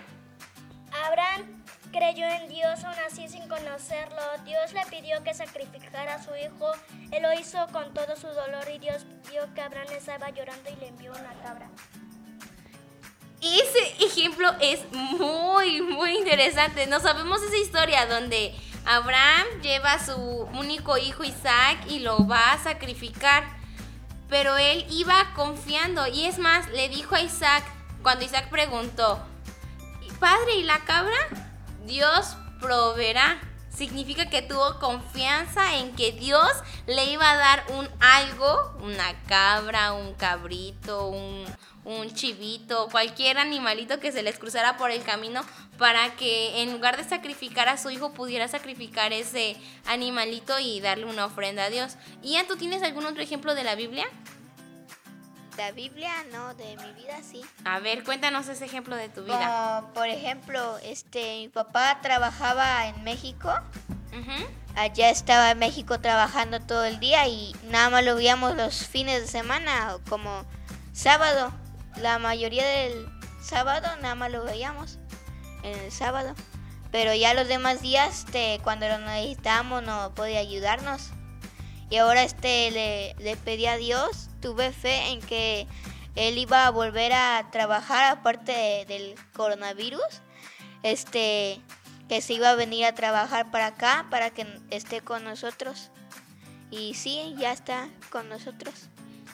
Abraham 1.06 1.59
creyó 1.92 2.26
en 2.28 2.48
Dios 2.50 2.84
aún 2.84 2.96
así 3.08 3.28
sin 3.28 3.48
conocerlo. 3.48 4.22
Dios 4.46 4.74
le 4.74 4.86
pidió 4.90 5.24
que 5.24 5.34
sacrificara 5.34 6.16
a 6.16 6.24
su 6.24 6.32
hijo. 6.36 6.72
Él 7.12 7.24
lo 7.24 7.34
hizo 7.34 7.66
con 7.72 7.94
todo 7.94 8.16
su 8.16 8.28
dolor 8.28 8.68
y 8.74 8.80
Dios 8.80 9.06
vio 9.30 9.54
que 9.54 9.62
Abraham 9.62 9.88
estaba 9.96 10.30
llorando 10.30 10.70
y 10.70 10.76
le 10.76 10.88
envió 10.88 11.12
una 11.12 11.34
cabra. 11.44 11.70
Ese 13.42 14.06
ejemplo 14.06 14.54
es 14.60 14.82
muy, 14.92 15.82
muy 15.82 16.18
interesante. 16.18 16.88
No 16.88 17.00
sabemos 17.00 17.42
esa 17.42 17.58
historia 17.58 18.06
donde 18.06 18.54
Abraham 18.86 19.46
lleva 19.62 19.94
a 19.94 20.06
su 20.06 20.14
único 20.54 20.98
hijo 20.98 21.24
Isaac 21.24 21.80
y 21.90 22.00
lo 22.00 22.28
va 22.28 22.54
a 22.54 22.64
sacrificar. 22.64 23.44
Pero 24.30 24.58
él 24.58 24.86
iba 24.92 25.34
confiando 25.36 26.06
y 26.08 26.26
es 26.26 26.38
más, 26.38 26.70
le 26.70 26.90
dijo 26.90 27.16
a 27.16 27.22
Isaac, 27.22 27.64
cuando 28.04 28.26
Isaac 28.26 28.50
preguntó, 28.50 29.20
Padre, 30.20 30.56
¿y 30.56 30.64
la 30.64 30.80
cabra? 30.80 31.49
Dios 31.90 32.38
proveerá. 32.62 33.42
Significa 33.76 34.30
que 34.30 34.42
tuvo 34.42 34.80
confianza 34.80 35.78
en 35.78 35.96
que 35.96 36.12
Dios 36.12 36.50
le 36.86 37.06
iba 37.06 37.30
a 37.30 37.36
dar 37.36 37.66
un 37.78 37.88
algo, 38.00 38.78
una 38.82 39.14
cabra, 39.24 39.94
un 39.94 40.14
cabrito, 40.14 41.08
un, 41.08 41.46
un 41.86 42.14
chivito, 42.14 42.90
cualquier 42.90 43.38
animalito 43.38 44.00
que 44.00 44.12
se 44.12 44.22
les 44.22 44.38
cruzara 44.38 44.78
por 44.78 44.92
el 44.92 45.04
camino 45.04 45.42
para 45.78 46.16
que 46.16 46.62
en 46.62 46.74
lugar 46.74 46.98
de 46.98 47.04
sacrificar 47.04 47.70
a 47.70 47.78
su 47.78 47.90
hijo 47.90 48.14
pudiera 48.14 48.48
sacrificar 48.48 49.14
ese 49.14 49.56
animalito 49.86 50.60
y 50.60 50.82
darle 50.82 51.06
una 51.06 51.26
ofrenda 51.26 51.66
a 51.66 51.70
Dios. 51.70 51.96
Ian, 52.22 52.48
¿tú 52.48 52.56
tienes 52.56 52.84
algún 52.84 53.06
otro 53.06 53.24
ejemplo 53.24 53.56
de 53.56 53.64
la 53.64 53.76
Biblia? 53.76 54.08
La 55.60 55.74
Biblia, 55.74 56.10
no, 56.32 56.54
de 56.54 56.78
mi 56.78 56.94
vida 56.94 57.20
sí. 57.22 57.42
A 57.66 57.80
ver, 57.80 58.06
cuéntanos 58.06 58.48
ese 58.48 58.64
ejemplo 58.64 58.96
de 58.96 59.10
tu 59.10 59.26
vida. 59.26 59.82
Como, 59.82 59.94
por 59.94 60.08
ejemplo, 60.08 60.78
este, 60.78 61.40
mi 61.40 61.50
papá 61.50 62.00
trabajaba 62.02 62.88
en 62.88 63.04
México. 63.04 63.52
Ujú. 64.14 64.48
Allá 64.78 65.10
estaba 65.10 65.52
en 65.52 65.60
México 65.60 66.00
trabajando 66.00 66.62
todo 66.62 66.86
el 66.86 67.02
día 67.02 67.28
y 67.28 67.54
nada 67.66 67.90
más 67.90 68.06
lo 68.06 68.16
veíamos 68.16 68.56
los 68.56 68.88
fines 68.88 69.20
de 69.20 69.28
semana, 69.28 69.98
como 70.08 70.46
sábado. 70.94 71.52
La 71.98 72.20
mayoría 72.20 72.66
del 72.66 73.10
sábado 73.42 73.90
nada 74.02 74.16
más 74.16 74.32
lo 74.32 74.46
veíamos 74.46 74.98
en 75.64 75.78
el 75.78 75.92
sábado. 75.92 76.36
Pero 76.90 77.14
ya 77.14 77.34
los 77.34 77.50
demás 77.50 77.82
días, 77.82 78.20
este, 78.20 78.62
cuando 78.64 78.88
lo 78.88 78.98
necesitábamos, 79.00 79.84
no 79.84 80.16
podía 80.16 80.40
ayudarnos. 80.40 81.10
Y 81.90 81.98
ahora 81.98 82.24
este 82.24 82.72
le, 82.72 83.16
le 83.24 83.36
pedí 83.36 83.66
a 83.66 83.78
Dios, 83.78 84.30
tuve 84.42 84.72
fe 84.72 85.08
en 85.10 85.22
que 85.22 85.68
él 86.16 86.38
iba 86.38 86.68
a 86.68 86.70
volver 86.70 87.14
a 87.14 87.50
trabajar 87.52 88.06
aparte 88.06 88.52
de- 88.52 88.86
del 88.86 89.16
coronavirus. 89.34 90.04
Este 90.84 91.60
que 92.08 92.22
se 92.22 92.34
iba 92.34 92.50
a 92.50 92.56
venir 92.56 92.86
a 92.86 92.96
trabajar 92.96 93.52
para 93.52 93.68
acá 93.68 94.08
para 94.10 94.32
que 94.32 94.46
esté 94.72 95.02
con 95.02 95.24
nosotros. 95.24 95.92
Y 96.72 96.96
sí, 96.96 97.36
ya 97.38 97.52
está 97.52 97.88
con 98.10 98.30
nosotros. 98.30 98.74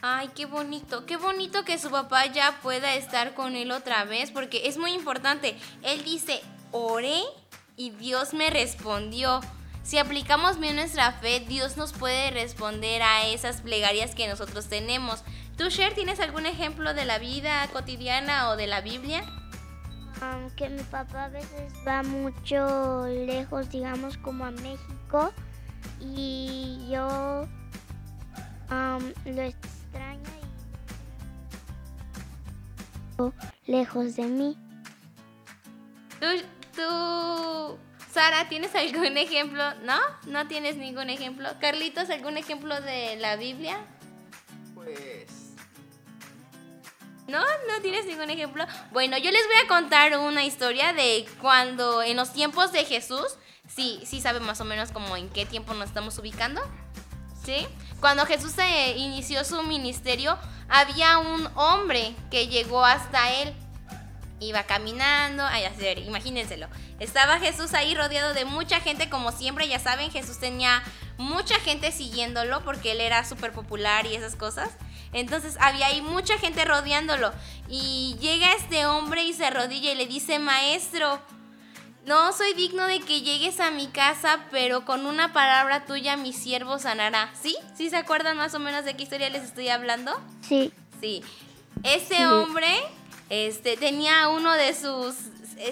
Ay, 0.02 0.30
qué 0.36 0.46
bonito, 0.46 1.06
qué 1.06 1.16
bonito 1.18 1.64
que 1.64 1.78
su 1.78 1.90
papá 1.90 2.26
ya 2.28 2.60
pueda 2.62 2.94
estar 2.96 3.34
con 3.34 3.56
él 3.56 3.72
otra 3.72 4.04
vez, 4.04 4.30
porque 4.32 4.68
es 4.68 4.78
muy 4.78 4.92
importante. 4.92 5.58
Él 5.84 6.04
dice, 6.04 6.42
oré 6.72 7.22
y 7.78 7.92
Dios 7.92 8.34
me 8.34 8.50
respondió. 8.50 9.40
Si 9.86 10.00
aplicamos 10.00 10.60
bien 10.60 10.78
nuestra 10.78 11.12
fe, 11.12 11.42
Dios 11.42 11.78
nos 11.78 11.94
puede 11.94 12.32
responder 12.32 13.04
a 13.04 13.28
esas 13.28 13.62
plegarias 13.62 14.16
que 14.16 14.28
nosotros 14.28 14.66
tenemos. 14.66 15.24
¿Tú, 15.58 15.70
Cher, 15.70 15.94
tienes 15.94 16.20
algún 16.20 16.48
ejemplo 16.48 16.96
de 16.96 17.06
la 17.06 17.20
vida 17.20 17.68
cotidiana 17.72 18.50
o 18.50 18.56
de 18.56 18.66
la 18.66 18.82
Biblia? 18.82 19.24
Aunque 20.22 20.70
mi 20.70 20.82
papá 20.82 21.26
a 21.26 21.30
veces 21.30 21.72
va 21.88 22.02
mucho 22.02 23.06
lejos, 23.06 23.70
digamos 23.70 24.18
como 24.18 24.46
a 24.46 24.52
México, 24.52 25.32
y 26.00 26.88
yo 26.90 27.48
lo 28.72 29.42
extraño 29.42 30.32
y 33.68 33.72
lejos 33.72 34.16
de 34.16 34.24
mí. 34.24 34.58
¿Tú, 36.20 36.26
tú, 36.76 37.78
Sara, 38.16 38.48
tienes 38.48 38.74
algún 38.74 39.18
ejemplo? 39.18 39.62
¿No? 39.84 40.00
¿No 40.28 40.48
tienes 40.48 40.78
ningún 40.78 41.10
ejemplo? 41.10 41.50
Carlitos, 41.60 42.10
¿algún 42.10 42.38
ejemplo 42.38 42.80
de 42.80 43.18
la 43.18 43.36
Biblia? 43.36 43.78
Pues. 44.74 45.28
¿No? 47.28 47.42
¿No 47.42 47.82
tienes 47.82 48.06
ningún 48.06 48.30
ejemplo? 48.30 48.66
Bueno, 48.94 49.18
yo 49.18 49.32
les 49.32 49.46
voy 49.48 49.58
a 49.66 49.68
contar 49.68 50.18
una 50.18 50.46
historia 50.46 50.94
de 50.94 51.28
cuando 51.42 52.04
en 52.04 52.16
los 52.16 52.32
tiempos 52.32 52.72
de 52.72 52.86
Jesús, 52.86 53.36
sí, 53.68 54.02
sí 54.06 54.22
sabe 54.22 54.40
más 54.40 54.62
o 54.62 54.64
menos 54.64 54.94
como 54.94 55.18
en 55.18 55.28
qué 55.28 55.46
tiempo 55.46 55.74
nos 55.74 55.90
estamos 55.90 56.18
ubicando, 56.18 56.62
¿sí? 57.44 57.68
Cuando 58.00 58.26
Jesús 58.26 58.54
se 58.54 58.92
inició 58.92 59.44
su 59.44 59.62
ministerio, 59.64 60.38
había 60.70 61.18
un 61.18 61.50
hombre 61.56 62.16
que 62.32 62.48
llegó 62.48 62.86
hasta 62.86 63.34
él. 63.42 63.54
Iba 64.40 64.64
caminando, 64.64 65.44
ay, 65.44 65.66
imagínenselo. 66.06 66.68
Estaba 67.00 67.40
Jesús 67.40 67.74
ahí 67.74 67.94
rodeado 67.94 68.34
de 68.34 68.46
mucha 68.46 68.80
gente, 68.80 69.10
como 69.10 69.32
siempre, 69.32 69.68
ya 69.68 69.80
saben, 69.80 70.12
Jesús 70.12 70.40
tenía 70.40 70.82
mucha 71.18 71.56
gente 71.60 71.92
siguiéndolo 71.92 72.64
porque 72.64 72.92
él 72.92 73.02
era 73.02 73.26
súper 73.26 73.52
popular 73.52 74.06
y 74.06 74.16
esas 74.16 74.36
cosas. 74.36 74.70
Entonces 75.14 75.58
había 75.60 75.88
ahí 75.88 76.02
mucha 76.02 76.38
gente 76.38 76.66
rodeándolo. 76.66 77.32
Y 77.70 78.16
llega 78.20 78.54
este 78.54 78.86
hombre 78.86 79.24
y 79.24 79.34
se 79.34 79.46
arrodilla 79.46 79.92
y 79.92 79.96
le 79.96 80.08
dice, 80.08 80.40
maestro, 80.40 81.20
no 82.06 82.34
soy 82.34 82.54
digno 82.54 82.86
de 82.86 83.00
que 83.00 83.22
llegues 83.22 83.60
a 83.60 83.72
mi 83.72 83.88
casa, 83.88 84.46
pero 84.52 84.86
con 84.86 85.06
una 85.06 85.34
palabra 85.34 85.86
tuya 85.86 86.18
mi 86.18 86.34
siervo 86.34 86.80
sanará. 86.80 87.32
¿Sí? 87.42 87.56
¿Sí 87.76 87.90
se 87.90 87.98
acuerdan 87.98 88.38
más 88.38 88.54
o 88.54 88.60
menos 88.60 88.86
de 88.86 88.96
qué 88.96 89.04
historia 89.04 89.30
les 89.30 89.44
estoy 89.44 89.70
hablando? 89.70 90.12
Sí, 90.48 90.72
Sí. 91.02 91.24
Ese 91.84 92.26
hombre 92.26 92.68
este, 93.30 93.78
tenía 93.78 94.30
uno 94.30 94.54
de 94.54 94.74
sus 94.74 95.16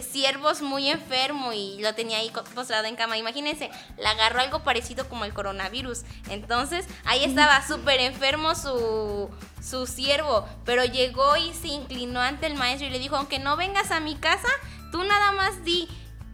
siervos 0.02 0.62
muy 0.62 0.90
enfermo 0.90 1.54
y 1.54 1.80
lo 1.82 1.94
tenía 1.94 2.18
ahí 2.18 2.32
postrado 2.56 2.86
en 2.86 2.96
cama. 2.96 3.18
Imagínense, 3.18 3.70
le 3.98 4.08
agarró 4.08 4.40
algo 4.40 4.64
parecido 4.64 5.08
como 5.10 5.26
el 5.26 5.34
coronavirus. 5.34 6.02
Entonces, 6.30 6.86
ahí 7.06 7.24
estaba 7.24 7.66
súper 7.66 8.00
enfermo 8.00 8.56
su, 8.56 9.30
su 9.62 9.86
siervo. 9.88 10.48
Pero 10.66 10.86
llegó 10.86 11.36
y 11.38 11.54
se 11.54 11.68
inclinó 11.68 12.22
ante 12.22 12.48
el 12.48 12.56
maestro 12.56 12.88
y 12.88 12.92
le 12.92 13.00
dijo, 13.00 13.16
aunque 13.16 13.40
no 13.40 13.58
vengas 13.58 13.92
a 13.92 14.00
mi 14.00 14.16
casa, 14.16 14.50
tú 14.92 15.04
nada 15.04 15.32
más 15.34 15.64
di, 15.64 15.88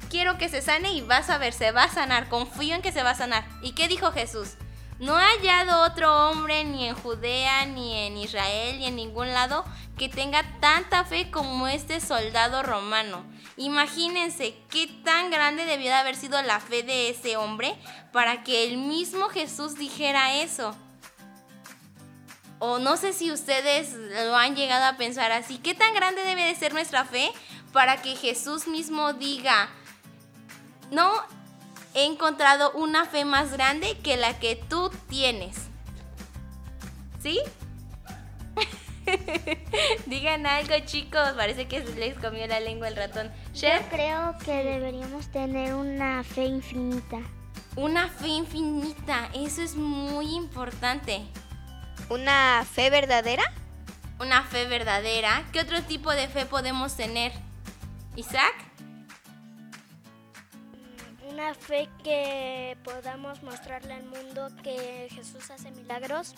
quiero 0.10 0.38
que 0.38 0.50
se 0.50 0.62
sane 0.62 0.94
y 0.94 1.02
vas 1.02 1.30
a 1.30 1.38
ver, 1.38 1.54
se 1.54 1.72
va 1.72 1.84
a 1.84 1.90
sanar. 1.90 2.30
Confío 2.30 2.76
en 2.76 2.82
que 2.82 2.92
se 2.92 3.04
va 3.04 3.12
a 3.12 3.16
sanar. 3.16 3.46
¿Y 3.62 3.72
qué 3.72 3.88
dijo 3.88 4.12
Jesús? 4.12 4.56
No 5.00 5.16
ha 5.16 5.28
hallado 5.30 5.86
otro 5.86 6.30
hombre 6.30 6.66
ni 6.66 6.86
en 6.86 6.94
Judea, 6.94 7.66
ni 7.66 7.96
en 7.96 8.18
Israel, 8.18 8.80
ni 8.80 8.86
en 8.86 8.98
ningún 8.98 9.30
lado 9.30 9.64
que 9.98 10.10
tenga 10.10 10.44
tanta 10.60 11.06
fe 11.06 11.32
como 11.32 11.70
este 11.70 12.02
soldado 12.02 12.64
romano. 12.64 13.24
Imagínense 13.60 14.56
qué 14.70 14.88
tan 15.04 15.32
grande 15.32 15.66
debió 15.66 15.88
de 15.88 15.96
haber 15.96 16.16
sido 16.16 16.42
la 16.42 16.62
fe 16.62 16.82
de 16.82 17.10
ese 17.10 17.36
hombre 17.36 17.76
para 18.14 18.42
que 18.42 18.64
el 18.64 18.78
mismo 18.78 19.28
Jesús 19.28 19.76
dijera 19.76 20.36
eso. 20.36 20.74
O 22.60 22.80
no 22.80 22.96
sé 22.96 23.12
si 23.12 23.34
ustedes 23.34 23.96
lo 23.96 24.38
han 24.38 24.56
llegado 24.56 24.86
a 24.86 24.96
pensar 24.96 25.34
así. 25.34 25.58
¿Qué 25.58 25.76
tan 25.76 25.94
grande 25.94 26.24
debe 26.24 26.46
de 26.46 26.56
ser 26.56 26.74
nuestra 26.74 27.04
fe 27.04 27.34
para 27.74 28.02
que 28.02 28.16
Jesús 28.16 28.66
mismo 28.66 29.12
diga, 29.12 29.68
no 30.90 31.12
he 31.96 32.06
encontrado 32.06 32.72
una 32.72 33.04
fe 33.04 33.26
más 33.26 33.52
grande 33.52 33.98
que 33.98 34.16
la 34.16 34.40
que 34.40 34.56
tú 34.56 34.90
tienes? 35.10 35.58
¿Sí? 37.22 37.42
Digan 40.06 40.46
algo, 40.46 40.74
chicos. 40.86 41.32
Parece 41.36 41.68
que 41.68 41.80
les 41.82 42.18
comió 42.18 42.46
la 42.48 42.60
lengua 42.60 42.88
el 42.88 42.96
ratón. 42.96 43.32
Yo 43.54 43.70
creo 43.90 44.38
que 44.44 44.64
deberíamos 44.64 45.28
tener 45.32 45.74
una 45.74 46.24
fe 46.24 46.46
infinita. 46.46 47.20
una 47.76 48.08
fe 48.10 48.28
infinita. 48.28 49.30
Eso 49.34 49.62
es 49.62 49.76
muy 49.76 50.36
importante. 50.36 51.22
¿Una 52.10 52.66
fe 52.70 52.90
verdadera? 52.90 53.44
Una 54.20 54.44
fe 54.44 54.66
verdadera. 54.66 55.46
¿Qué 55.54 55.60
otro 55.62 55.82
tipo 55.84 56.12
de 56.12 56.28
fe 56.28 56.46
podemos 56.46 56.96
tener? 56.96 57.32
Isaac, 58.16 58.54
Una 61.30 61.54
fe 61.54 61.88
que 62.04 62.76
podamos 62.84 63.44
mostrarle 63.44 63.94
al 63.94 64.04
mundo 64.04 64.50
que 64.64 65.08
Jesús 65.12 65.50
hace 65.52 65.72
milagros. 65.72 66.34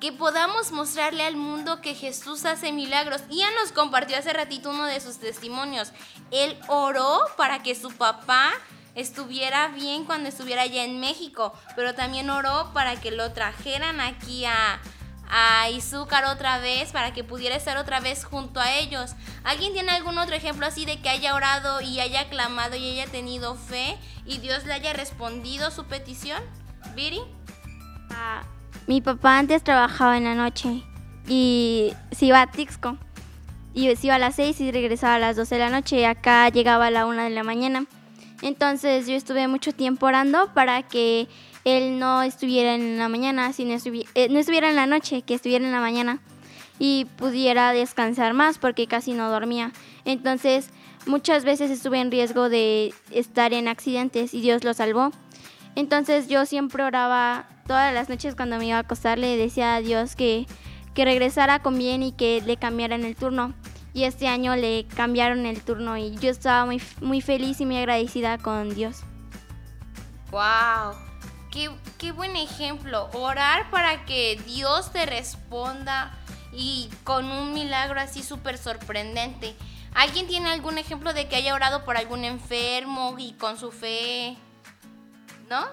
Que 0.00 0.12
podamos 0.12 0.72
mostrarle 0.72 1.22
al 1.24 1.36
mundo 1.36 1.82
que 1.82 1.94
Jesús 1.94 2.46
hace 2.46 2.72
milagros. 2.72 3.20
Ian 3.28 3.54
nos 3.62 3.72
compartió 3.72 4.16
hace 4.16 4.32
ratito 4.32 4.70
uno 4.70 4.86
de 4.86 4.98
sus 4.98 5.18
testimonios. 5.18 5.92
Él 6.30 6.58
oró 6.68 7.20
para 7.36 7.62
que 7.62 7.74
su 7.74 7.90
papá 7.90 8.50
estuviera 8.94 9.68
bien 9.68 10.04
cuando 10.04 10.28
estuviera 10.28 10.62
allá 10.62 10.84
en 10.84 11.00
México, 11.00 11.52
pero 11.76 11.94
también 11.94 12.30
oró 12.30 12.70
para 12.72 12.98
que 12.98 13.10
lo 13.10 13.32
trajeran 13.32 14.00
aquí 14.00 14.46
a, 14.46 14.80
a 15.28 15.68
Izúcar 15.68 16.24
otra 16.24 16.58
vez, 16.58 16.92
para 16.92 17.12
que 17.12 17.22
pudiera 17.22 17.54
estar 17.54 17.76
otra 17.76 18.00
vez 18.00 18.24
junto 18.24 18.58
a 18.58 18.72
ellos. 18.72 19.12
¿Alguien 19.44 19.74
tiene 19.74 19.92
algún 19.92 20.16
otro 20.16 20.34
ejemplo 20.34 20.66
así 20.66 20.86
de 20.86 21.00
que 21.00 21.10
haya 21.10 21.34
orado 21.34 21.82
y 21.82 22.00
haya 22.00 22.30
clamado 22.30 22.74
y 22.74 22.90
haya 22.90 23.10
tenido 23.10 23.54
fe 23.54 23.98
y 24.24 24.38
Dios 24.38 24.64
le 24.64 24.72
haya 24.72 24.94
respondido 24.94 25.70
su 25.70 25.84
petición? 25.84 26.42
¿Viri? 26.94 27.20
Ah, 28.10 28.42
mi 28.90 29.00
papá 29.00 29.38
antes 29.38 29.62
trabajaba 29.62 30.18
en 30.18 30.24
la 30.24 30.34
noche 30.34 30.82
y 31.28 31.92
se 32.10 32.26
iba 32.26 32.42
a 32.42 32.50
Tixco. 32.50 32.96
Y 33.72 33.94
se 33.94 34.08
iba 34.08 34.16
a 34.16 34.18
las 34.18 34.34
6 34.34 34.60
y 34.62 34.72
regresaba 34.72 35.14
a 35.14 35.18
las 35.20 35.36
12 35.36 35.54
de 35.54 35.60
la 35.60 35.70
noche 35.70 36.00
y 36.00 36.02
acá 36.02 36.48
llegaba 36.48 36.86
a 36.86 36.90
la 36.90 37.06
1 37.06 37.22
de 37.22 37.30
la 37.30 37.44
mañana. 37.44 37.86
Entonces 38.42 39.06
yo 39.06 39.14
estuve 39.14 39.46
mucho 39.46 39.70
tiempo 39.70 40.06
orando 40.06 40.52
para 40.54 40.82
que 40.82 41.28
él 41.64 42.00
no 42.00 42.22
estuviera 42.22 42.74
en 42.74 42.98
la 42.98 43.08
mañana, 43.08 43.52
sino 43.52 43.76
eh, 44.16 44.28
no 44.28 44.40
estuviera 44.40 44.68
en 44.68 44.74
la 44.74 44.86
noche, 44.86 45.22
que 45.22 45.34
estuviera 45.34 45.64
en 45.64 45.70
la 45.70 45.80
mañana 45.80 46.18
y 46.80 47.06
pudiera 47.16 47.70
descansar 47.70 48.34
más 48.34 48.58
porque 48.58 48.88
casi 48.88 49.12
no 49.12 49.30
dormía. 49.30 49.70
Entonces 50.04 50.68
muchas 51.06 51.44
veces 51.44 51.70
estuve 51.70 52.00
en 52.00 52.10
riesgo 52.10 52.48
de 52.48 52.92
estar 53.12 53.52
en 53.52 53.68
accidentes 53.68 54.34
y 54.34 54.40
Dios 54.40 54.64
lo 54.64 54.74
salvó. 54.74 55.12
Entonces 55.76 56.26
yo 56.26 56.44
siempre 56.44 56.82
oraba 56.82 57.46
todas 57.70 57.94
las 57.94 58.08
noches 58.08 58.34
cuando 58.34 58.58
me 58.58 58.66
iba 58.66 58.78
a 58.78 58.80
acostar, 58.80 59.16
le 59.16 59.36
decía 59.36 59.76
a 59.76 59.80
Dios 59.80 60.16
que, 60.16 60.44
que 60.92 61.04
regresara 61.04 61.62
con 61.62 61.78
bien 61.78 62.02
y 62.02 62.10
que 62.10 62.42
le 62.44 62.56
cambiaran 62.56 63.04
el 63.04 63.14
turno. 63.14 63.54
Y 63.94 64.02
este 64.02 64.26
año 64.26 64.56
le 64.56 64.88
cambiaron 64.88 65.46
el 65.46 65.62
turno 65.62 65.96
y 65.96 66.16
yo 66.16 66.30
estaba 66.30 66.66
muy, 66.66 66.82
muy 67.00 67.20
feliz 67.20 67.60
y 67.60 67.66
muy 67.66 67.76
agradecida 67.76 68.38
con 68.38 68.74
Dios. 68.74 69.04
¡Wow! 70.32 70.96
Qué, 71.52 71.70
qué 71.96 72.10
buen 72.10 72.34
ejemplo. 72.34 73.08
Orar 73.12 73.70
para 73.70 74.04
que 74.04 74.42
Dios 74.46 74.90
te 74.90 75.06
responda 75.06 76.18
y 76.52 76.90
con 77.04 77.26
un 77.26 77.54
milagro 77.54 78.00
así 78.00 78.24
súper 78.24 78.58
sorprendente. 78.58 79.54
¿Alguien 79.94 80.26
tiene 80.26 80.50
algún 80.50 80.76
ejemplo 80.76 81.12
de 81.12 81.28
que 81.28 81.36
haya 81.36 81.54
orado 81.54 81.84
por 81.84 81.96
algún 81.96 82.24
enfermo 82.24 83.14
y 83.16 83.34
con 83.34 83.56
su 83.56 83.70
fe? 83.70 84.36
¿No? 85.48 85.68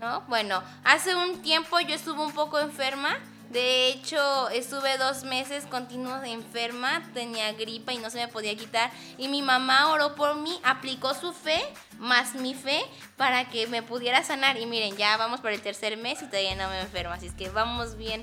¿No? 0.00 0.22
Bueno, 0.28 0.62
hace 0.82 1.14
un 1.14 1.42
tiempo 1.42 1.78
yo 1.80 1.94
estuve 1.94 2.20
un 2.22 2.32
poco 2.32 2.58
enferma. 2.58 3.18
De 3.50 3.88
hecho, 3.88 4.48
estuve 4.50 4.96
dos 4.96 5.24
meses 5.24 5.66
continuos 5.66 6.22
enferma, 6.24 7.02
tenía 7.12 7.52
gripa 7.52 7.92
y 7.92 7.98
no 7.98 8.08
se 8.08 8.18
me 8.18 8.28
podía 8.28 8.56
quitar. 8.56 8.90
Y 9.18 9.26
mi 9.26 9.42
mamá 9.42 9.90
oró 9.90 10.14
por 10.14 10.36
mí, 10.36 10.60
aplicó 10.62 11.14
su 11.14 11.32
fe 11.32 11.60
más 11.98 12.34
mi 12.34 12.54
fe 12.54 12.80
para 13.16 13.48
que 13.50 13.66
me 13.66 13.82
pudiera 13.82 14.22
sanar. 14.22 14.56
Y 14.56 14.66
miren, 14.66 14.96
ya 14.96 15.16
vamos 15.16 15.40
por 15.40 15.50
el 15.50 15.60
tercer 15.60 15.96
mes 15.96 16.22
y 16.22 16.26
todavía 16.26 16.54
no 16.54 16.68
me 16.68 16.80
enfermo, 16.80 17.12
así 17.12 17.26
es 17.26 17.34
que 17.34 17.50
vamos 17.50 17.96
bien. 17.96 18.22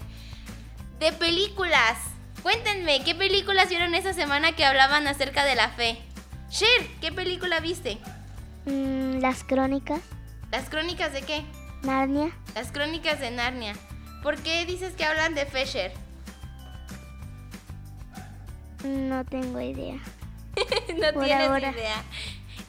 De 1.00 1.12
películas, 1.12 1.98
cuéntenme, 2.42 3.04
¿qué 3.04 3.14
películas 3.14 3.70
vieron 3.70 3.94
esa 3.94 4.14
semana 4.14 4.54
que 4.54 4.66
hablaban 4.66 5.08
acerca 5.08 5.44
de 5.44 5.56
la 5.56 5.70
fe? 5.70 6.02
Sher, 6.50 6.88
¿qué 7.02 7.12
película 7.12 7.60
viste? 7.60 8.00
Mm, 8.66 9.20
las 9.20 9.44
crónicas. 9.44 10.00
¿Las 10.52 10.70
crónicas 10.70 11.12
de 11.12 11.22
qué? 11.22 11.44
Narnia. 11.84 12.32
Las 12.56 12.72
crónicas 12.72 13.20
de 13.20 13.32
Narnia. 13.32 13.74
¿Por 14.24 14.38
qué 14.38 14.66
dices 14.66 14.94
que 14.96 15.06
hablan 15.06 15.36
de 15.36 15.46
Fesher? 15.46 15.94
No 18.84 19.26
tengo 19.26 19.60
idea. 19.62 19.96
no 20.98 21.14
Por 21.14 21.26
tienes 21.26 21.48
ahora. 21.48 21.72
idea. 21.72 22.04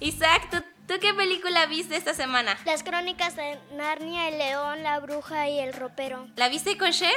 Isaac, 0.01 0.49
¿tú, 0.51 0.59
tú 0.87 0.94
qué 1.01 1.12
película 1.14 1.66
viste 1.66 1.97
esta 1.97 2.14
semana? 2.14 2.57
Las 2.64 2.83
crónicas 2.83 3.37
de 3.37 3.59
Narnia, 3.75 4.29
el 4.29 4.38
león, 4.38 4.83
la 4.83 4.99
bruja 5.01 5.49
y 5.49 5.59
el 5.59 5.73
ropero. 5.73 6.27
¿La 6.37 6.49
viste 6.49 6.77
con 6.79 6.92
Cher? 6.92 7.14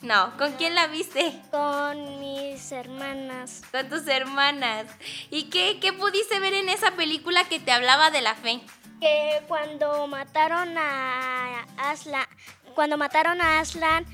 No, 0.00 0.36
¿con 0.36 0.52
quién 0.52 0.74
la 0.76 0.86
viste? 0.86 1.40
Con 1.50 2.20
mis 2.20 2.70
hermanas. 2.70 3.62
Con 3.72 3.88
tus 3.88 4.06
hermanas. 4.06 4.86
¿Y 5.30 5.44
qué, 5.50 5.78
qué 5.80 5.92
pudiste 5.92 6.38
ver 6.38 6.54
en 6.54 6.68
esa 6.68 6.92
película 6.92 7.44
que 7.48 7.58
te 7.58 7.72
hablaba 7.72 8.10
de 8.12 8.20
la 8.22 8.34
fe? 8.36 8.60
Que 9.00 9.42
cuando 9.46 10.06
mataron 10.06 10.76
a 10.76 11.64
Aslan, 11.76 12.26
cuando 12.74 12.96
mataron 12.96 13.40
a 13.40 13.60
Aslan, 13.60 14.04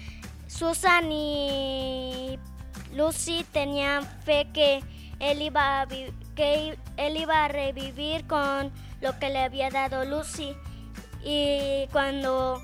Susan 0.47 1.11
y 1.11 2.39
Lucy 2.93 3.45
tenían 3.53 4.05
fe 4.25 4.49
que 4.53 4.83
él 5.21 5.43
iba 5.43 5.81
a 5.83 5.87
que 5.87 6.77
él 6.97 7.17
iba 7.17 7.45
a 7.45 7.49
revivir 7.49 8.27
con 8.27 8.73
lo 9.01 9.19
que 9.19 9.31
le 9.31 9.41
había 9.41 9.71
dado 9.71 10.05
Lucy. 10.05 10.55
Y 11.25 11.89
cuando 11.93 12.61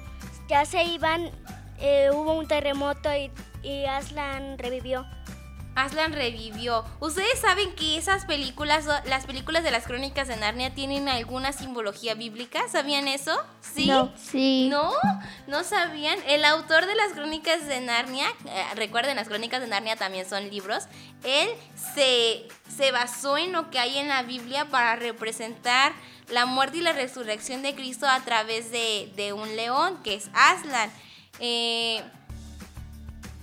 ya 0.48 0.64
se 0.64 0.85
iban, 0.85 1.30
eh, 1.78 2.11
hubo 2.12 2.33
un 2.33 2.46
terremoto 2.46 3.14
y, 3.14 3.30
y 3.62 3.85
Aslan 3.85 4.59
revivió. 4.59 5.06
Aslan 5.74 6.12
revivió. 6.12 6.85
¿Ustedes 7.00 7.38
saben 7.40 7.74
que 7.74 7.96
esas 7.96 8.24
películas, 8.26 8.87
las 9.06 9.26
películas 9.26 9.62
de 9.62 9.70
las 9.70 9.85
crónicas 9.85 10.28
de 10.28 10.37
Narnia 10.37 10.74
tienen 10.74 11.09
alguna 11.09 11.52
simbología 11.52 12.14
bíblica? 12.14 12.68
¿Sabían 12.68 13.09
eso? 13.09 13.37
¿Sí? 13.61 13.87
No. 13.87 14.12
Sí. 14.16 14.68
¿No? 14.68 14.92
¿No 15.46 15.64
sabían? 15.64 16.18
El 16.26 16.44
autor 16.44 16.87
de 16.87 16.94
las 16.94 17.12
crónicas 17.12 17.66
de 17.66 17.80
Narnia, 17.80 18.26
eh, 18.46 18.64
recuerden, 18.74 19.16
las 19.16 19.28
crónicas 19.28 19.61
de 19.61 19.68
Narnia 19.68 19.96
también 19.96 20.28
son 20.28 20.50
libros, 20.50 20.85
él 21.24 21.48
se, 21.94 22.48
se 22.74 22.92
basó 22.92 23.38
en 23.38 23.52
lo 23.52 23.70
que 23.70 23.78
hay 23.78 23.98
en 23.98 24.09
la 24.09 24.22
Biblia 24.22 24.66
para 24.66 24.96
representar 24.96 25.92
la 26.28 26.46
muerte 26.46 26.78
y 26.78 26.80
la 26.83 26.92
resurrección 26.92 27.62
de 27.62 27.74
Cristo 27.74 28.06
a 28.06 28.20
través 28.20 28.70
de, 28.70 29.12
de 29.16 29.33
un 29.33 29.56
león, 29.56 29.98
que 30.02 30.14
es 30.14 30.30
Aslan. 30.33 30.90
Eh, 31.38 32.02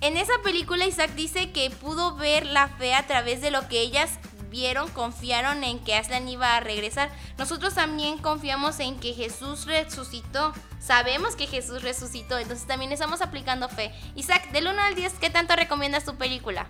en 0.00 0.16
esa 0.16 0.34
película 0.42 0.86
Isaac 0.86 1.10
dice 1.14 1.50
que 1.50 1.70
pudo 1.70 2.14
ver 2.14 2.46
la 2.46 2.68
fe 2.68 2.94
a 2.94 3.06
través 3.06 3.40
de 3.40 3.50
lo 3.50 3.68
que 3.68 3.80
ellas 3.80 4.18
vieron, 4.48 4.88
confiaron 4.90 5.64
en 5.64 5.78
que 5.78 5.94
Aslan 5.94 6.28
iba 6.28 6.56
a 6.56 6.60
regresar. 6.60 7.10
Nosotros 7.36 7.74
también 7.74 8.18
confiamos 8.18 8.80
en 8.80 8.98
que 8.98 9.12
Jesús 9.12 9.66
resucitó. 9.66 10.52
Sabemos 10.80 11.36
que 11.36 11.46
Jesús 11.46 11.82
resucitó, 11.82 12.38
entonces 12.38 12.66
también 12.66 12.92
estamos 12.92 13.20
aplicando 13.20 13.68
fe. 13.68 13.92
Isaac, 14.14 14.50
del 14.52 14.68
1 14.68 14.80
al 14.80 14.94
10, 14.94 15.14
¿qué 15.14 15.30
tanto 15.30 15.54
recomiendas 15.56 16.04
tu 16.04 16.16
película? 16.16 16.66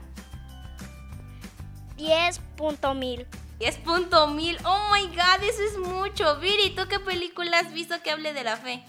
10.1000. 1.97 3.27
10.1000. 3.59 4.59
Oh 4.65 4.93
my 4.93 5.07
god, 5.09 5.43
eso 5.43 5.63
es 5.63 5.79
mucho. 5.79 6.39
Viri, 6.41 6.71
¿tú 6.71 6.83
qué 6.89 7.01
película 7.01 7.59
has 7.59 7.73
visto 7.73 8.01
que 8.03 8.11
hable 8.11 8.33
de 8.33 8.45
la 8.45 8.57
fe? 8.57 8.85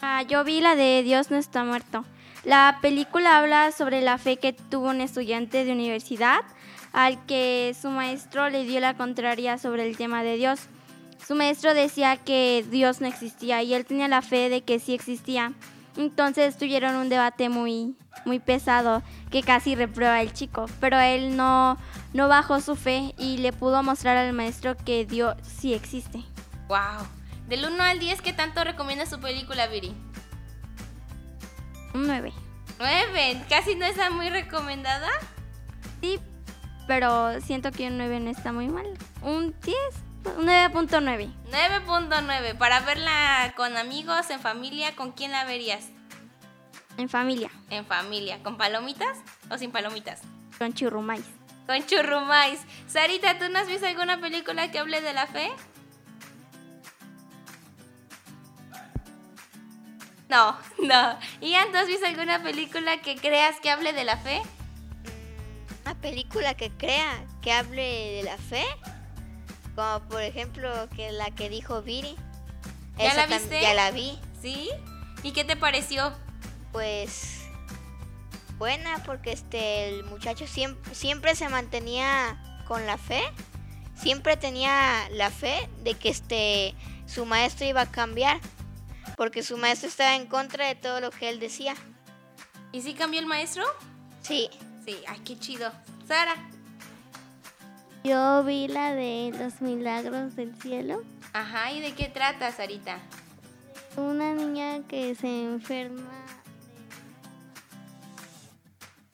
Ah, 0.00 0.22
yo 0.22 0.44
vi 0.44 0.60
la 0.60 0.74
de 0.74 1.02
Dios 1.02 1.30
no 1.30 1.36
está 1.36 1.64
muerto. 1.64 2.04
La 2.44 2.78
película 2.82 3.38
habla 3.38 3.72
sobre 3.72 4.02
la 4.02 4.18
fe 4.18 4.36
que 4.36 4.52
tuvo 4.52 4.90
un 4.90 5.00
estudiante 5.00 5.64
de 5.64 5.72
universidad 5.72 6.40
al 6.92 7.24
que 7.24 7.74
su 7.80 7.88
maestro 7.88 8.50
le 8.50 8.64
dio 8.64 8.80
la 8.80 8.94
contraria 8.94 9.56
sobre 9.56 9.88
el 9.88 9.96
tema 9.96 10.22
de 10.22 10.36
Dios. 10.36 10.60
Su 11.26 11.34
maestro 11.34 11.72
decía 11.72 12.18
que 12.18 12.62
Dios 12.70 13.00
no 13.00 13.06
existía 13.06 13.62
y 13.62 13.72
él 13.72 13.86
tenía 13.86 14.08
la 14.08 14.20
fe 14.20 14.50
de 14.50 14.60
que 14.60 14.78
sí 14.78 14.92
existía. 14.92 15.54
Entonces 15.96 16.58
tuvieron 16.58 16.96
un 16.96 17.08
debate 17.08 17.48
muy, 17.48 17.96
muy 18.26 18.40
pesado 18.40 19.02
que 19.30 19.42
casi 19.42 19.74
reprueba 19.74 20.20
el 20.20 20.34
chico, 20.34 20.66
pero 20.80 20.98
él 21.00 21.36
no, 21.36 21.78
no 22.12 22.28
bajó 22.28 22.60
su 22.60 22.76
fe 22.76 23.14
y 23.16 23.38
le 23.38 23.54
pudo 23.54 23.82
mostrar 23.82 24.18
al 24.18 24.34
maestro 24.34 24.76
que 24.76 25.06
Dios 25.06 25.34
sí 25.42 25.72
existe. 25.72 26.22
Wow. 26.68 27.06
Del 27.48 27.64
1 27.64 27.82
al 27.82 27.98
10, 28.00 28.20
¿qué 28.20 28.34
tanto 28.34 28.64
recomiendas 28.64 29.08
tu 29.08 29.18
película, 29.18 29.66
Viri? 29.66 29.94
Un 31.94 32.08
9. 32.08 32.32
9. 32.78 33.44
Casi 33.48 33.76
no 33.76 33.86
está 33.86 34.10
muy 34.10 34.28
recomendada. 34.28 35.08
Sí, 36.00 36.18
pero 36.88 37.40
siento 37.40 37.70
que 37.70 37.86
un 37.86 37.96
9 37.96 38.20
no 38.20 38.30
está 38.30 38.52
muy 38.52 38.68
mal. 38.68 38.86
Un 39.22 39.54
10, 39.62 39.76
un 40.36 40.46
9.9. 40.46 41.32
9.9. 41.50 42.58
Para 42.58 42.80
verla 42.80 43.54
con 43.56 43.76
amigos, 43.76 44.28
en 44.30 44.40
familia, 44.40 44.94
¿con 44.96 45.12
quién 45.12 45.30
la 45.30 45.44
verías? 45.44 45.88
En 46.96 47.08
familia. 47.08 47.50
En 47.70 47.86
familia. 47.86 48.42
¿Con 48.42 48.56
palomitas 48.56 49.18
o 49.50 49.56
sin 49.56 49.70
palomitas? 49.70 50.22
Con 50.58 50.72
churrumais. 50.72 51.24
Con 51.66 51.84
churrumais. 51.86 52.60
Sarita, 52.88 53.38
¿tú 53.38 53.48
no 53.50 53.60
has 53.60 53.68
visto 53.68 53.86
alguna 53.86 54.20
película 54.20 54.70
que 54.70 54.80
hable 54.80 55.00
de 55.00 55.12
la 55.12 55.26
fe? 55.26 55.52
No, 60.34 60.58
no. 60.82 61.18
Ian, 61.40 61.70
¿tú 61.70 61.78
has 61.78 61.86
visto 61.86 62.06
alguna 62.06 62.42
película 62.42 63.00
que 63.00 63.14
creas 63.14 63.60
que 63.60 63.70
hable 63.70 63.92
de 63.92 64.02
la 64.02 64.16
fe? 64.16 64.42
Una 65.84 65.94
película 65.94 66.54
que 66.54 66.70
crea 66.70 67.24
que 67.40 67.52
hable 67.52 68.16
de 68.16 68.22
la 68.24 68.36
fe, 68.36 68.64
como 69.76 70.00
por 70.08 70.22
ejemplo 70.22 70.88
que 70.96 71.12
la 71.12 71.30
que 71.30 71.48
dijo 71.48 71.82
Viri. 71.82 72.16
¿Ya 72.98 73.04
Esa 73.04 73.26
la 73.28 73.38
viste? 73.38 73.60
Ya 73.60 73.74
la 73.74 73.92
vi. 73.92 74.18
¿Sí? 74.42 74.70
¿Y 75.22 75.30
qué 75.30 75.44
te 75.44 75.54
pareció? 75.54 76.12
Pues 76.72 77.42
buena 78.58 79.04
porque 79.06 79.30
este 79.30 79.88
el 79.88 80.02
muchacho 80.02 80.48
siempre, 80.48 80.96
siempre 80.96 81.36
se 81.36 81.48
mantenía 81.48 82.64
con 82.66 82.86
la 82.86 82.98
fe. 82.98 83.22
Siempre 83.94 84.36
tenía 84.36 85.08
la 85.10 85.30
fe 85.30 85.68
de 85.84 85.94
que 85.94 86.08
este 86.08 86.74
su 87.06 87.24
maestro 87.24 87.66
iba 87.66 87.82
a 87.82 87.90
cambiar. 87.90 88.40
Porque 89.16 89.42
su 89.42 89.56
maestro 89.56 89.88
estaba 89.88 90.16
en 90.16 90.26
contra 90.26 90.66
de 90.66 90.74
todo 90.74 91.00
lo 91.00 91.10
que 91.10 91.28
él 91.28 91.40
decía. 91.40 91.74
¿Y 92.72 92.82
sí 92.82 92.94
cambió 92.94 93.20
el 93.20 93.26
maestro? 93.26 93.64
Sí. 94.22 94.50
Sí, 94.84 94.96
ay, 95.06 95.20
qué 95.24 95.38
chido. 95.38 95.72
Sara. 96.06 96.34
Yo 98.02 98.44
vi 98.44 98.68
la 98.68 98.94
de 98.94 99.32
los 99.38 99.62
milagros 99.62 100.36
del 100.36 100.54
cielo. 100.60 101.02
Ajá, 101.32 101.72
¿y 101.72 101.80
de 101.80 101.94
qué 101.94 102.08
trata, 102.08 102.52
Sarita? 102.52 102.98
Una 103.96 104.34
niña 104.34 104.80
que 104.88 105.14
se 105.14 105.44
enferma 105.44 106.10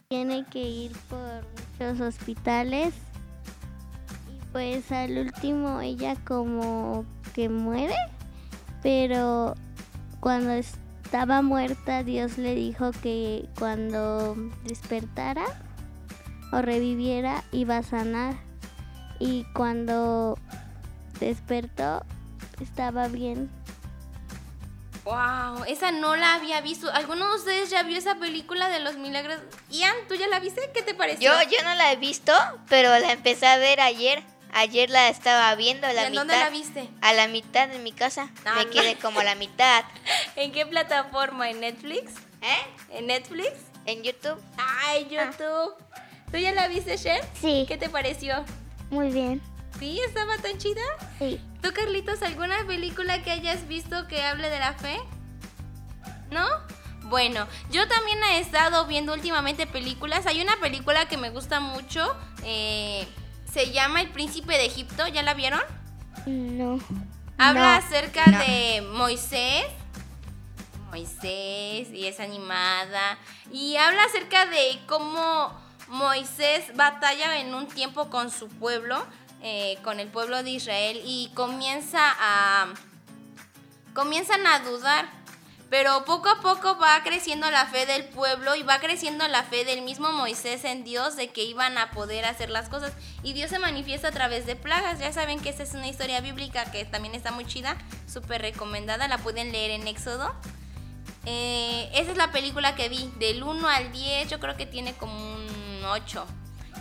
tiene 0.08 0.44
que 0.46 0.58
ir 0.58 0.92
por 1.08 1.44
muchos 1.78 2.00
hospitales 2.00 2.94
y 4.28 4.44
pues 4.50 4.90
al 4.90 5.18
último 5.18 5.80
ella 5.80 6.16
como 6.26 7.04
que 7.32 7.48
muere, 7.48 7.94
pero 8.82 9.54
cuando 10.20 10.52
estaba 10.52 11.42
muerta 11.42 12.02
Dios 12.02 12.38
le 12.38 12.54
dijo 12.54 12.92
que 13.02 13.48
cuando 13.58 14.36
despertara 14.64 15.44
o 16.52 16.62
reviviera 16.62 17.42
iba 17.52 17.78
a 17.78 17.82
sanar 17.82 18.34
y 19.18 19.44
cuando 19.52 20.38
despertó 21.18 22.04
estaba 22.60 23.08
bien. 23.08 23.50
Wow, 25.04 25.64
esa 25.66 25.92
no 25.92 26.14
la 26.14 26.34
había 26.34 26.60
visto. 26.60 26.90
¿Alguno 26.92 27.28
de 27.30 27.36
ustedes 27.36 27.70
ya 27.70 27.82
vio 27.82 27.96
esa 27.96 28.16
película 28.16 28.68
de 28.68 28.80
los 28.80 28.96
milagros? 28.96 29.38
Ian, 29.70 29.94
¿tú 30.08 30.14
ya 30.14 30.28
la 30.28 30.40
viste? 30.40 30.70
¿Qué 30.74 30.82
te 30.82 30.94
pareció? 30.94 31.32
Yo, 31.32 31.50
yo 31.50 31.64
no 31.64 31.74
la 31.74 31.92
he 31.92 31.96
visto, 31.96 32.32
pero 32.68 32.90
la 32.98 33.12
empecé 33.12 33.46
a 33.46 33.56
ver 33.56 33.80
ayer. 33.80 34.22
Ayer 34.52 34.90
la 34.90 35.08
estaba 35.08 35.54
viendo 35.54 35.86
a 35.86 35.92
¿Y 35.92 35.96
la 35.96 36.02
en 36.04 36.10
mitad. 36.10 36.20
dónde 36.22 36.36
la 36.38 36.50
viste? 36.50 36.88
A 37.02 37.12
la 37.12 37.28
mitad 37.28 37.68
de 37.68 37.78
mi 37.78 37.92
casa. 37.92 38.28
Ah, 38.44 38.54
Me 38.56 38.64
no. 38.64 38.70
quedé 38.70 38.96
como 38.96 39.20
a 39.20 39.24
la 39.24 39.34
mitad. 39.34 39.84
¿En 40.36 40.52
qué 40.52 40.66
plataforma? 40.66 41.50
¿En 41.50 41.60
Netflix? 41.60 42.12
¿Eh? 42.42 42.96
¿En 42.98 43.06
Netflix? 43.06 43.50
En 43.86 44.02
YouTube. 44.02 44.40
Ay, 44.84 45.08
YouTube. 45.10 45.74
¿Tú 46.30 46.36
ya 46.38 46.52
la 46.52 46.68
viste, 46.68 46.96
Cher? 46.98 47.24
Sí, 47.40 47.64
¿Qué 47.66 47.76
te 47.76 47.88
pareció? 47.88 48.44
muy 48.90 49.10
bien. 49.10 49.40
¿Sí? 49.78 50.00
¿Estaba 50.06 50.36
tan 50.38 50.58
chida? 50.58 50.82
Sí. 51.18 51.40
¿Tú, 51.62 51.72
Carlitos, 51.72 52.22
alguna 52.22 52.66
película 52.66 53.22
que 53.22 53.30
hayas 53.30 53.66
visto 53.68 54.06
que 54.08 54.22
hable 54.24 54.50
de 54.50 54.58
la 54.58 54.72
fe? 54.74 54.98
¿No? 56.30 56.44
Bueno, 57.04 57.46
yo 57.70 57.86
también 57.88 58.18
he 58.24 58.38
estado 58.40 58.86
viendo 58.86 59.12
últimamente 59.12 59.66
películas. 59.66 60.26
Hay 60.26 60.40
una 60.40 60.56
película 60.60 61.06
que 61.06 61.16
me 61.16 61.30
gusta 61.30 61.60
mucho. 61.60 62.16
eh, 62.44 63.06
se 63.52 63.70
llama 63.72 64.00
El 64.00 64.10
Príncipe 64.10 64.52
de 64.54 64.66
Egipto. 64.66 65.06
¿Ya 65.08 65.22
la 65.22 65.34
vieron? 65.34 65.60
No. 66.26 66.78
Habla 67.38 67.78
No. 67.80 67.86
acerca 67.86 68.26
No. 68.26 68.38
de 68.38 68.82
Moisés. 68.92 69.64
Moisés 70.90 71.88
y 71.92 72.06
es 72.06 72.20
animada. 72.20 73.18
Y 73.52 73.76
habla 73.76 74.04
acerca 74.04 74.46
de 74.46 74.80
cómo 74.86 75.52
Moisés 75.88 76.74
batalla 76.76 77.38
en 77.40 77.54
un 77.54 77.66
tiempo 77.68 78.10
con 78.10 78.30
su 78.30 78.48
pueblo, 78.48 79.04
eh, 79.42 79.78
con 79.82 80.00
el 80.00 80.08
pueblo 80.08 80.42
de 80.42 80.50
Israel, 80.50 81.00
y 81.04 81.30
comienza 81.34 82.00
a. 82.20 82.66
comienzan 83.94 84.46
a 84.46 84.60
dudar. 84.60 85.08
Pero 85.70 86.04
poco 86.04 86.28
a 86.28 86.40
poco 86.40 86.76
va 86.78 87.00
creciendo 87.04 87.48
la 87.48 87.64
fe 87.64 87.86
del 87.86 88.04
pueblo 88.06 88.56
y 88.56 88.64
va 88.64 88.80
creciendo 88.80 89.28
la 89.28 89.44
fe 89.44 89.64
del 89.64 89.82
mismo 89.82 90.12
Moisés 90.12 90.64
en 90.64 90.82
Dios 90.82 91.14
de 91.14 91.28
que 91.28 91.44
iban 91.44 91.78
a 91.78 91.92
poder 91.92 92.24
hacer 92.24 92.50
las 92.50 92.68
cosas. 92.68 92.92
Y 93.22 93.34
Dios 93.34 93.50
se 93.50 93.60
manifiesta 93.60 94.08
a 94.08 94.10
través 94.10 94.46
de 94.46 94.56
plagas. 94.56 94.98
Ya 94.98 95.12
saben 95.12 95.38
que 95.38 95.50
esa 95.50 95.62
es 95.62 95.74
una 95.74 95.86
historia 95.86 96.20
bíblica 96.20 96.68
que 96.72 96.84
también 96.84 97.14
está 97.14 97.30
muy 97.30 97.46
chida, 97.46 97.76
súper 98.08 98.42
recomendada. 98.42 99.06
La 99.06 99.18
pueden 99.18 99.52
leer 99.52 99.70
en 99.70 99.86
Éxodo. 99.86 100.34
Eh, 101.24 101.88
esa 101.94 102.10
es 102.10 102.16
la 102.16 102.32
película 102.32 102.74
que 102.74 102.88
vi. 102.88 103.08
Del 103.20 103.44
1 103.44 103.68
al 103.68 103.92
10, 103.92 104.28
yo 104.28 104.40
creo 104.40 104.56
que 104.56 104.66
tiene 104.66 104.94
como 104.94 105.14
un 105.34 105.84
8. 105.84 106.26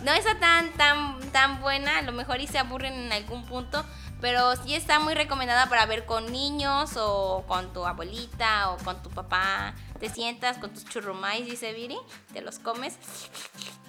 No 0.02 0.12
está 0.12 0.40
tan, 0.40 0.72
tan, 0.72 1.20
tan 1.30 1.60
buena, 1.60 1.98
a 1.98 2.02
lo 2.02 2.10
mejor 2.10 2.40
y 2.40 2.48
se 2.48 2.58
aburren 2.58 2.94
en 2.94 3.12
algún 3.12 3.44
punto, 3.44 3.84
pero 4.20 4.54
sí 4.56 4.74
está 4.74 4.98
muy 4.98 5.14
recomendada 5.14 5.68
para 5.68 5.86
ver 5.86 6.04
con 6.06 6.30
niños 6.30 6.92
o 6.96 7.44
con 7.46 7.72
tu 7.72 7.84
abuelita 7.86 8.70
o 8.70 8.76
con 8.78 9.02
tu 9.02 9.10
papá. 9.10 9.74
Te 9.98 10.08
sientas 10.08 10.58
con 10.58 10.72
tus 10.72 10.84
churrumais, 10.84 11.46
dice 11.46 11.72
Viri, 11.72 11.98
te 12.32 12.40
los 12.40 12.58
comes 12.58 12.96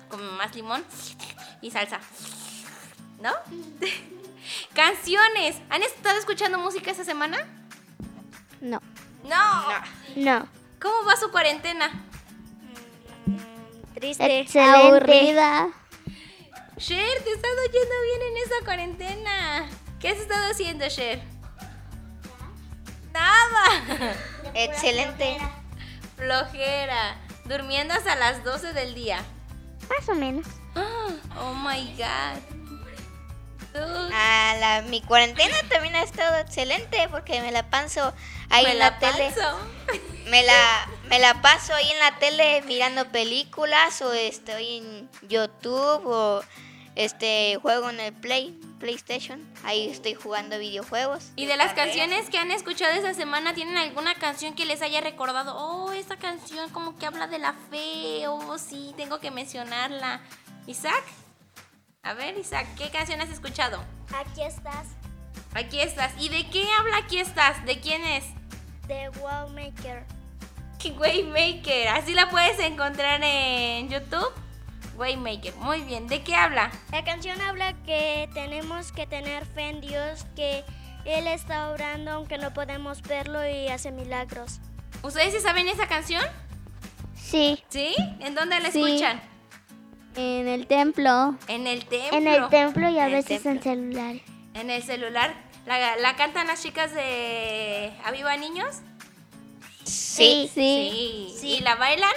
con 0.10 0.38
más 0.38 0.56
limón 0.56 0.84
y 1.62 1.72
salsa. 1.72 2.00
¿No? 3.20 3.32
Canciones. 4.74 5.58
¿Han 5.70 5.84
estado 5.84 6.18
escuchando 6.18 6.58
música 6.58 6.92
esta 6.92 7.04
semana? 7.04 7.38
No. 8.60 8.80
No. 9.24 9.64
No. 10.16 10.48
¿Cómo 10.82 11.06
va 11.06 11.16
su 11.16 11.32
cuarentena? 11.32 11.92
Triste. 13.94 14.40
Excelente. 14.40 14.88
Aburrida. 14.88 15.70
Cher, 16.78 17.24
te 17.24 17.32
estás 17.32 17.52
oyendo 17.70 17.96
bien 18.04 18.22
en 18.32 18.38
esa 18.38 18.66
cuarentena. 18.66 19.70
¿Qué 20.02 20.10
has 20.10 20.18
estado 20.18 20.52
haciendo, 20.52 20.88
Cher? 20.90 21.22
Nada. 23.14 24.16
Excelente. 24.54 25.38
Flojera. 26.18 27.18
Durmiendo 27.46 27.94
hasta 27.94 28.16
las 28.16 28.44
12 28.44 28.74
del 28.74 28.96
día. 28.96 29.24
Más 29.90 30.10
o 30.10 30.16
menos. 30.16 30.46
Oh 31.40 31.54
my 31.54 31.96
god. 31.98 32.40
Ah, 34.14 34.56
la, 34.60 34.82
mi 34.90 35.02
cuarentena 35.02 35.56
también 35.70 35.96
ha 35.96 36.04
estado 36.04 36.38
excelente 36.38 37.08
porque 37.10 37.42
me 37.42 37.52
la 37.52 37.70
paso 37.70 38.14
ahí 38.50 38.66
me 38.66 38.72
en 38.74 38.80
la, 38.80 38.90
la 38.92 39.00
tele. 39.00 39.32
paso. 39.32 39.58
Me 40.28 40.44
la, 40.44 40.90
me 41.08 41.20
la 41.20 41.42
paso 41.42 41.74
ahí 41.74 41.90
en 41.90 42.00
la 42.00 42.20
tele 42.20 42.62
mirando 42.64 43.10
películas 43.12 44.02
o 44.02 44.12
estoy 44.14 44.78
en 44.78 45.10
YouTube 45.30 46.06
o 46.06 46.42
este 46.96 47.58
juego 47.62 47.90
en 47.90 48.02
el 48.02 48.14
Play, 48.14 48.60
PlayStation. 48.82 49.42
Ahí 49.64 49.90
estoy 49.90 50.16
jugando 50.16 50.60
videojuegos. 50.60 51.32
Y 51.38 51.46
de 51.46 51.56
las 51.56 51.74
canciones 51.74 52.30
que 52.30 52.38
han 52.38 52.52
escuchado 52.52 52.92
esta 52.92 53.14
semana, 53.14 53.54
¿tienen 53.54 53.78
alguna 53.78 54.16
canción 54.16 54.54
que 54.54 54.66
les 54.66 54.82
haya 54.82 55.00
recordado? 55.00 55.56
Oh, 55.56 55.94
esta 55.94 56.18
canción 56.18 56.70
como 56.72 56.98
que 56.98 57.06
habla 57.06 57.28
de 57.28 57.40
la 57.40 57.54
fe. 57.70 58.28
Oh, 58.28 58.58
sí, 58.58 58.94
tengo 58.98 59.20
que 59.20 59.32
mencionarla. 59.32 60.20
Isaac. 60.68 61.04
A 62.04 62.14
ver, 62.14 62.38
Isaac, 62.38 62.68
¿qué 62.78 62.90
canción 62.90 63.22
has 63.22 63.30
escuchado? 63.30 63.82
Aquí 64.14 64.42
estás, 64.42 64.88
Aquí 65.54 65.80
estás. 65.80 66.12
¿Y 66.20 66.30
de 66.30 66.50
qué 66.50 66.68
habla 66.80 66.98
aquí 66.98 67.20
estás? 67.20 67.64
¿De 67.66 67.80
quién 67.80 68.04
es? 68.04 68.26
de 68.88 69.10
Wowmaker. 69.22 70.06
Waymaker. 71.00 71.88
Así 71.90 72.14
la 72.14 72.30
puedes 72.30 72.60
encontrar 72.60 73.22
en 73.24 73.90
YouTube. 73.90 74.32
Waymaker. 75.02 75.56
Muy 75.56 75.82
bien. 75.82 76.08
¿De 76.08 76.22
qué 76.24 76.36
habla? 76.36 76.72
La 76.92 77.04
canción 77.04 77.42
habla 77.42 77.74
que 77.84 78.30
tenemos 78.36 78.92
que 78.92 79.08
tener 79.08 79.46
fe 79.48 79.70
en 79.70 79.82
Dios, 79.82 80.26
que 80.36 80.64
Él 81.06 81.26
está 81.28 81.70
orando 81.72 82.12
aunque 82.12 82.38
no 82.38 82.54
podemos 82.54 83.02
verlo 83.02 83.40
y 83.50 83.68
hace 83.70 83.92
milagros. 83.92 84.60
¿Ustedes 85.02 85.34
sí 85.34 85.40
saben 85.40 85.68
esa 85.68 85.88
canción? 85.88 86.22
Sí. 87.16 87.64
¿Sí? 87.70 87.96
¿En 88.20 88.36
dónde 88.36 88.60
la 88.60 88.70
Sí. 88.72 88.80
escuchan? 88.84 89.22
En 90.16 90.48
el 90.48 90.68
templo. 90.68 91.36
En 91.48 91.66
el 91.66 91.86
templo. 91.86 92.18
En 92.18 92.28
el 92.28 92.50
templo 92.50 92.90
y 92.90 93.00
a 93.00 93.06
En 93.08 93.12
veces 93.14 93.46
en 93.46 93.62
celular. 93.64 94.16
En 94.54 94.70
el 94.70 94.84
celular. 94.84 95.34
¿La, 95.66 95.96
la 95.98 96.16
cantan 96.16 96.48
las 96.48 96.62
chicas 96.62 96.94
de 96.94 97.92
Aviva 98.04 98.36
Niños? 98.38 98.78
Sí. 99.84 100.50
Sí. 100.54 101.34
¿Y 101.42 101.60
la 101.62 101.76
bailan? 101.76 102.12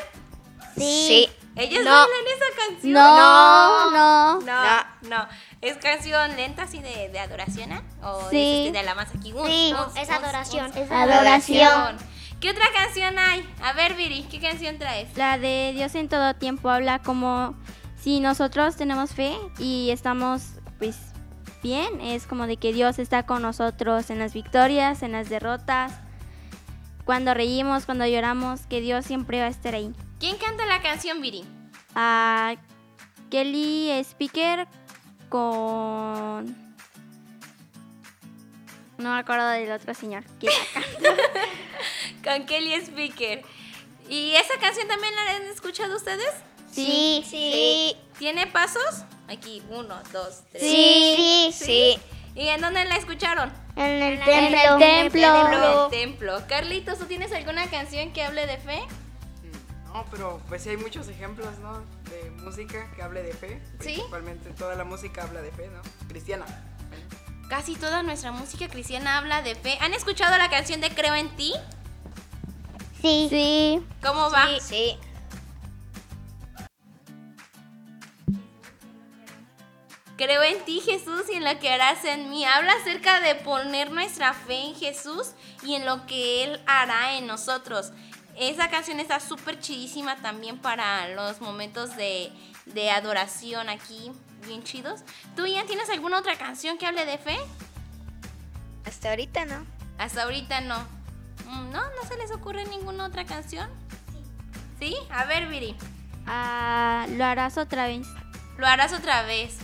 Sí. 0.77 1.29
¿Ellas 1.57 1.85
No. 1.85 1.91
bailan 1.91 2.27
esa 2.37 2.69
canción? 2.69 2.93
No, 2.93 3.91
no. 3.91 4.41
No, 4.41 4.85
no. 5.09 5.29
¿Es 5.61 5.77
canción 5.79 6.37
lenta 6.37 6.65
así 6.65 6.81
de, 6.81 7.09
de 7.11 7.19
adoración? 7.21 7.73
¿ah? 7.73 7.83
¿O 8.03 8.29
Sí. 8.31 8.37
es 8.37 8.59
este 8.67 8.73
de 8.73 8.79
alabanza 8.81 9.17
aquí? 9.19 9.33
Un, 9.33 9.47
Sí. 9.47 9.75
Es 9.97 10.11
adoración. 10.11 10.73
Es 10.77 10.91
adoración. 10.91 11.97
¿Qué 12.41 12.51
otra 12.51 12.67
canción 12.75 13.19
hay? 13.19 13.49
A 13.63 13.73
ver, 13.73 13.95
Viri, 13.95 14.25
¿qué 14.31 14.41
canción 14.41 14.79
traes? 14.79 15.17
La 15.17 15.39
de 15.39 15.73
Dios 15.75 15.95
en 15.95 16.09
todo 16.09 16.35
tiempo 16.35 16.69
habla 16.69 16.99
como 16.99 17.55
si 17.99 18.21
nosotros 18.21 18.77
tenemos 18.77 19.13
fe 19.13 19.35
y 19.59 19.91
estamos 19.91 20.43
pues 20.79 20.97
bien, 21.63 22.03
es 22.03 22.27
como 22.27 22.47
de 22.47 22.59
que 22.59 22.75
Dios 22.75 22.99
está 22.99 23.25
con 23.25 23.41
nosotros 23.41 24.11
en 24.11 24.19
las 24.19 24.35
victorias, 24.35 25.03
en 25.03 25.13
las 25.13 25.31
derrotas, 25.31 25.93
cuando 27.05 27.35
reímos, 27.35 27.85
cuando 27.85 28.07
lloramos, 28.07 28.67
que 28.67 28.81
Dios 28.81 29.05
siempre 29.05 29.41
va 29.41 29.47
a 29.47 29.51
estar 29.51 29.75
ahí. 29.75 29.93
¿Quién 30.19 30.37
canta 30.37 30.65
la 30.67 30.81
canción, 30.81 31.21
Viri? 31.21 31.45
A 31.95 32.55
Kelly 33.31 33.91
Speaker 34.01 34.67
con... 35.29 36.65
No 38.97 39.13
me 39.13 39.19
acuerdo 39.19 39.49
del 39.49 39.73
otro 39.73 39.93
señor. 39.93 40.25
que 40.39 40.47
la 40.47 40.53
canta. 40.73 41.23
Con 42.39 42.47
Kelly 42.47 42.75
Speaker. 42.75 43.43
¿Y 44.09 44.33
esa 44.33 44.59
canción 44.61 44.87
también 44.87 45.15
la 45.15 45.37
han 45.37 45.43
escuchado 45.43 45.97
ustedes? 45.97 46.31
Sí. 46.71 47.25
Sí. 47.29 47.97
¿Tiene 48.19 48.47
pasos? 48.47 49.05
Aquí, 49.29 49.63
uno, 49.69 50.01
dos, 50.13 50.43
tres. 50.51 50.63
Sí. 50.63 51.51
Sí. 51.53 51.99
¿Y 52.35 52.49
en 52.49 52.61
dónde 52.61 52.85
la 52.85 52.97
escucharon? 52.97 53.53
En 53.77 54.03
el 54.03 54.03
En 54.21 54.25
templo. 54.25 54.75
el 54.75 54.79
templo. 54.79 55.47
En 55.47 55.53
el 55.53 55.91
templo. 55.91 56.47
Carlitos, 56.49 56.99
¿tú 56.99 57.07
tienes 57.07 57.33
alguna 57.33 57.67
canción 57.69 58.13
que 58.13 58.23
hable 58.23 58.47
de 58.47 58.57
fe? 58.59 58.81
Mm, 58.83 59.93
No, 59.93 60.05
pero 60.11 60.41
pues 60.49 60.63
sí 60.63 60.71
hay 60.71 60.77
muchos 60.77 61.09
ejemplos, 61.09 61.59
¿no? 61.59 61.79
De 62.11 62.31
música 62.43 62.91
que 62.95 63.03
hable 63.03 63.23
de 63.23 63.33
fe. 63.33 63.61
¿Sí? 63.81 63.95
Principalmente 63.95 64.51
toda 64.51 64.75
la 64.77 64.85
música 64.85 65.23
habla 65.25 65.43
de 65.43 65.51
fe, 65.53 65.69
¿no? 65.69 65.81
Cristiana. 66.09 66.45
Casi 67.49 67.75
toda 67.77 68.03
nuestra 68.03 68.33
música 68.33 68.69
cristiana 68.69 69.19
habla 69.19 69.43
de 69.43 69.55
fe. 69.55 69.77
¿Han 69.81 69.93
escuchado 69.93 70.37
la 70.39 70.49
canción 70.51 70.81
de 70.81 70.91
Creo 70.91 71.15
en 71.15 71.29
ti? 71.37 71.53
Sí. 73.03 73.27
Sí. 73.29 73.87
¿Cómo 74.03 74.31
va? 74.31 74.49
Sí. 74.61 74.97
Creo 80.17 80.43
en 80.45 80.65
ti, 80.65 80.81
Jesús, 80.81 81.23
y 81.33 81.37
en 81.37 81.45
lo 81.45 81.59
que 81.59 81.71
harás 81.71 82.05
en 82.05 82.31
mí. 82.31 82.45
Habla 82.45 82.75
acerca 82.75 83.21
de 83.21 83.35
poner 83.35 83.91
nuestra 83.91 84.33
fe 84.33 84.67
en 84.67 84.75
Jesús 84.77 85.33
y 85.63 85.75
en 85.75 85.85
lo 85.85 86.07
que 86.07 86.45
Él 86.45 86.63
hará 86.67 87.17
en 87.17 87.27
nosotros. 87.27 87.93
Esa 88.37 88.69
canción 88.69 89.01
está 89.01 89.19
súper 89.19 89.59
chidísima 89.61 90.17
también 90.17 90.59
para 90.59 91.09
los 91.09 91.41
momentos 91.41 91.97
de, 91.97 92.33
de 92.67 92.91
adoración 92.91 93.69
aquí, 93.69 94.13
bien 94.47 94.63
chidos. 94.63 95.01
¿Tú, 95.37 95.47
Ian, 95.47 95.67
tienes 95.67 95.91
alguna 95.91 96.19
otra 96.19 96.37
canción 96.37 96.79
que 96.79 96.87
hable 96.87 97.05
de 97.07 97.19
fe? 97.19 97.37
Hasta 98.87 99.11
ahorita 99.11 99.45
no. 99.47 99.65
Hasta 99.99 100.25
ahorita 100.25 100.61
no. 100.61 100.79
Mm, 101.47 101.71
¿No? 101.71 101.81
¿No 101.81 102.09
se 102.09 102.17
les 102.17 102.31
ocurre 102.31 102.65
ninguna 102.67 103.07
otra 103.07 103.25
canción? 103.25 103.69
Sí. 104.13 104.23
¿Sí? 104.79 104.97
A 105.11 105.25
ver, 105.25 105.49
Viri. 105.49 105.77
Ah, 106.27 107.07
lo 107.11 107.25
harás 107.25 107.59
otra 107.59 107.87
vez. 107.87 108.07
Lo 108.59 108.67
harás 108.67 108.93
otra 108.93 109.23
vez. 109.23 109.59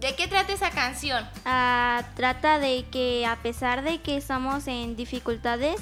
¿De 0.00 0.14
qué 0.16 0.26
trata 0.26 0.54
esa 0.54 0.70
canción? 0.70 1.28
Ah, 1.44 2.02
trata 2.16 2.58
de 2.58 2.86
que 2.90 3.26
a 3.26 3.36
pesar 3.36 3.82
de 3.82 4.00
que 4.00 4.16
estamos 4.16 4.66
en 4.66 4.96
dificultades, 4.96 5.78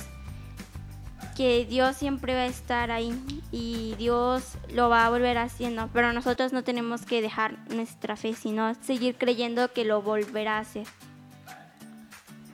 que 1.36 1.64
Dios 1.64 1.96
siempre 1.96 2.34
va 2.34 2.40
a 2.40 2.46
estar 2.46 2.90
ahí 2.90 3.14
y 3.52 3.94
Dios 3.96 4.58
lo 4.74 4.88
va 4.88 5.06
a 5.06 5.10
volver 5.10 5.38
haciendo, 5.38 5.88
pero 5.92 6.12
nosotros 6.12 6.52
no 6.52 6.64
tenemos 6.64 7.06
que 7.06 7.22
dejar 7.22 7.58
nuestra 7.68 8.16
fe, 8.16 8.34
sino 8.34 8.74
seguir 8.82 9.16
creyendo 9.16 9.72
que 9.72 9.84
lo 9.84 10.02
volverá 10.02 10.56
a 10.56 10.60
hacer. 10.62 10.88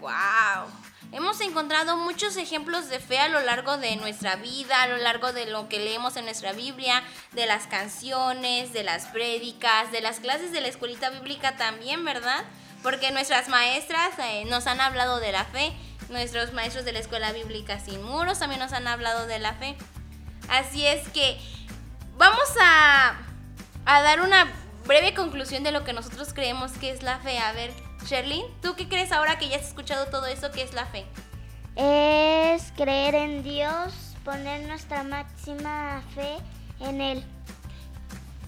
¡Wow! 0.01 0.84
Hemos 1.15 1.41
encontrado 1.41 1.97
muchos 1.97 2.37
ejemplos 2.37 2.89
de 2.89 2.99
fe 2.99 3.21
a 3.21 3.29
lo 3.29 3.39
largo 3.39 3.79
de 3.79 3.95
nuestra 3.95 4.35
vida, 4.35 4.83
a 4.83 4.89
lo 4.89 4.97
largo 4.97 5.33
de 5.33 5.47
lo 5.47 5.69
que 5.69 5.79
leemos 5.79 6.17
en 6.17 6.25
nuestra 6.25 6.53
Biblia, 6.53 7.05
de 7.31 7.47
las 7.47 7.69
canciones, 7.69 8.73
de 8.73 8.83
las 8.83 9.07
prédicas, 9.07 9.93
de 9.93 10.01
las 10.01 10.19
clases 10.19 10.51
de 10.51 10.61
la 10.61 10.67
escuelita 10.67 11.11
bíblica 11.11 11.57
también, 11.57 12.05
¿verdad? 12.05 12.43
Porque 12.83 13.13
nuestras 13.13 13.49
maestras 13.49 14.11
eh, 14.19 14.45
nos 14.47 14.67
han 14.67 14.81
hablado 14.81 15.21
de 15.21 15.31
la 15.31 15.45
fe, 15.45 15.73
nuestros 16.09 16.53
maestros 16.53 16.85
de 16.85 16.91
la 16.91 16.99
escuela 16.99 17.31
bíblica 17.31 17.79
sin 17.79 18.03
muros 18.03 18.41
también 18.41 18.59
nos 18.59 18.73
han 18.73 18.89
hablado 18.89 19.29
de 19.29 19.39
la 19.39 19.55
fe. 19.55 19.77
Así 20.49 20.85
es 20.85 21.09
que 21.11 21.39
vamos 22.17 22.49
a, 22.61 23.19
a 23.87 24.03
dar 24.03 24.21
una 24.21 24.53
breve 24.87 25.15
conclusión 25.15 25.63
de 25.63 25.73
lo 25.73 25.85
que 25.85 25.93
nosotros 25.93 26.33
creemos 26.35 26.73
que 26.73 26.91
es 26.91 27.03
la 27.03 27.19
fe. 27.19 27.39
A 27.39 27.53
ver, 27.53 27.73
Sherlyn, 28.07 28.45
¿tú 28.61 28.75
qué 28.77 28.89
crees 28.89 29.13
ahora 29.13 29.39
que 29.39 29.49
ya 29.49 29.57
has 29.57 29.69
escuchado 29.69 30.07
todo 30.07 30.27
eso 30.27 30.51
que 30.51 30.63
es 30.63 30.73
la 30.75 30.87
fe? 30.87 31.07
Es 31.77 32.73
creer 32.77 33.15
en 33.15 33.43
Dios, 33.43 33.93
poner 34.25 34.67
nuestra 34.69 35.03
máxima 35.03 36.03
fe 36.15 36.37
en 36.81 37.01
Él. 37.01 37.25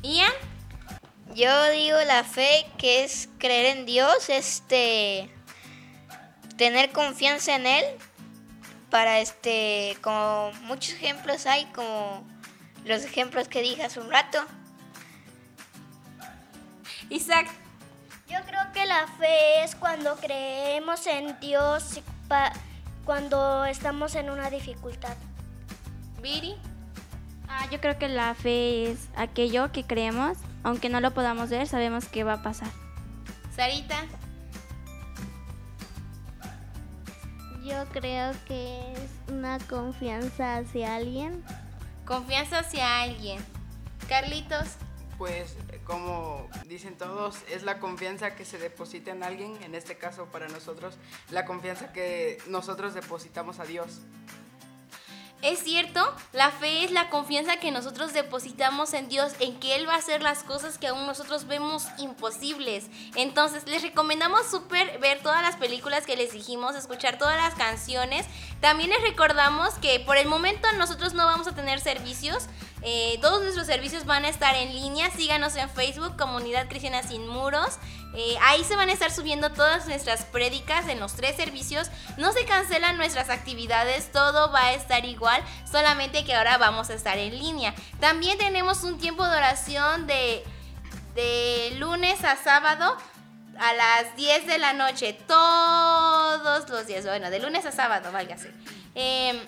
Ian, 0.03 0.33
Yo 1.35 1.71
digo 1.71 1.99
la 2.07 2.23
fe 2.23 2.67
que 2.79 3.05
es 3.05 3.29
creer 3.39 3.77
en 3.77 3.87
Dios, 3.87 4.29
este 4.29 5.31
tener 6.57 6.91
confianza 6.93 7.55
en 7.55 7.67
él 7.67 7.85
para 8.91 9.21
este 9.21 9.97
como 10.01 10.53
muchos 10.63 10.95
ejemplos 10.95 11.47
hay 11.47 11.67
como 11.67 12.27
los 12.85 13.05
ejemplos 13.05 13.49
que 13.49 13.63
dije 13.63 13.83
hace 13.83 14.01
un 14.01 14.11
rato. 14.11 14.39
Isaac, 17.11 17.49
Yo 18.29 18.39
creo 18.45 18.61
que 18.73 18.85
la 18.87 19.07
fe 19.19 19.63
es 19.63 19.75
cuando 19.77 20.17
creemos 20.17 21.07
en 21.07 21.39
Dios 21.41 22.01
cuando 23.05 23.65
estamos 23.65 24.17
en 24.17 24.31
una 24.31 24.51
dificultad. 24.51 25.17
Viri, 26.21 26.57
Ah, 27.49 27.69
yo 27.71 27.81
creo 27.81 27.97
que 27.97 28.09
la 28.09 28.35
fe 28.35 28.91
es 28.91 29.09
aquello 29.17 29.71
que 29.71 29.85
creemos, 29.85 30.37
aunque 30.65 30.89
no 30.89 31.01
lo 31.01 31.13
podamos 31.15 31.49
ver, 31.51 31.69
sabemos 31.69 32.07
que 32.07 32.25
va 32.25 32.35
a 32.35 32.43
pasar. 32.43 32.69
Sarita, 33.55 33.97
Yo 37.65 37.85
creo 37.93 38.33
que 38.47 38.93
es 38.93 39.11
una 39.33 39.59
confianza 39.61 40.57
hacia 40.57 40.97
alguien. 40.97 41.45
confianza 42.05 42.61
hacia 42.61 43.03
alguien. 43.03 43.39
Carlitos, 44.09 44.67
Pues 45.19 45.57
como 45.85 46.49
dicen 46.67 46.97
todos, 46.99 47.39
es 47.49 47.63
la 47.63 47.79
confianza 47.79 48.35
que 48.35 48.45
se 48.45 48.59
deposita 48.59 49.13
en 49.13 49.23
alguien, 49.23 49.57
en 49.63 49.75
este 49.75 49.97
caso 49.97 50.27
para 50.27 50.49
nosotros, 50.49 50.97
la 51.31 51.47
confianza 51.47 51.93
que 51.93 52.39
nosotros 52.49 52.93
depositamos 52.93 53.59
a 53.59 53.65
Dios. 53.65 54.01
Es 55.43 55.61
cierto, 55.61 56.01
la 56.33 56.51
fe 56.51 56.83
es 56.83 56.91
la 56.91 57.11
confianza 57.11 57.59
que 57.59 57.71
nosotros 57.71 58.15
depositamos 58.15 58.95
en 58.95 59.09
Dios, 59.09 59.35
en 59.39 59.61
que 59.61 59.77
Él 59.77 59.87
va 59.87 59.95
a 59.95 59.99
hacer 59.99 60.23
las 60.23 60.43
cosas 60.43 60.79
que 60.79 60.89
aún 60.89 61.07
nosotros 61.07 61.47
vemos 61.47 61.87
imposibles. 61.99 62.87
Entonces, 63.15 63.67
les 63.69 63.83
recomendamos 63.83 64.47
súper 64.51 64.99
ver 64.99 65.23
todas 65.23 65.43
las 65.43 65.57
películas 65.57 66.07
que 66.07 66.17
les 66.17 66.33
dijimos, 66.33 66.75
escuchar 66.75 67.19
todas 67.19 67.37
las 67.37 67.55
canciones. 67.55 68.27
También 68.61 68.91
les 68.91 69.03
recordamos 69.03 69.75
que 69.75 70.01
por 70.01 70.17
el 70.17 70.27
momento 70.27 70.73
nosotros 70.79 71.13
no 71.13 71.27
vamos 71.27 71.47
a 71.47 71.55
tener 71.55 71.81
servicios. 71.81 72.49
Eh, 72.83 73.19
todos 73.21 73.43
nuestros 73.43 73.67
servicios 73.67 74.05
van 74.05 74.25
a 74.25 74.29
estar 74.29 74.55
en 74.55 74.73
línea. 74.73 75.11
Síganos 75.11 75.57
en 75.57 75.69
Facebook, 75.71 76.17
Comunidad 76.17 76.69
Cristiana 76.69 77.03
Sin 77.03 77.27
Muros. 77.27 77.79
Eh, 78.15 78.37
ahí 78.43 78.65
se 78.65 78.77
van 78.77 78.89
a 78.89 78.93
estar 78.93 79.11
subiendo 79.11 79.51
todas 79.51 79.87
nuestras 79.87 80.25
prédicas 80.25 80.89
en 80.89 81.01
los 81.01 81.15
tres 81.15 81.37
servicios. 81.37 81.91
No 82.17 82.33
se 82.33 82.45
cancelan 82.45 82.97
nuestras 82.97 83.29
actividades, 83.29 84.11
todo 84.13 84.51
va 84.53 84.67
a 84.67 84.73
estar 84.73 85.05
igual, 85.05 85.43
solamente 85.71 86.25
que 86.25 86.35
ahora 86.35 86.57
vamos 86.59 86.89
a 86.91 86.95
estar 86.95 87.19
en 87.19 87.39
línea. 87.39 87.75
También 88.01 88.39
tenemos 88.39 88.85
un 88.85 88.99
tiempo 88.99 89.27
de 89.27 89.37
oración 89.37 90.07
de, 90.07 90.45
de 91.15 91.75
lunes 91.79 92.25
a 92.25 92.37
sábado 92.37 92.97
a 93.59 93.73
las 93.75 94.17
10 94.17 94.47
de 94.47 94.59
la 94.59 94.73
noche, 94.73 95.13
todos 95.27 96.69
los 96.69 96.87
días. 96.87 97.05
Bueno, 97.05 97.31
de 97.31 97.39
lunes 97.41 97.65
a 97.67 97.73
sábado, 97.73 98.13
válgase. 98.13 98.53
Em, 98.95 99.39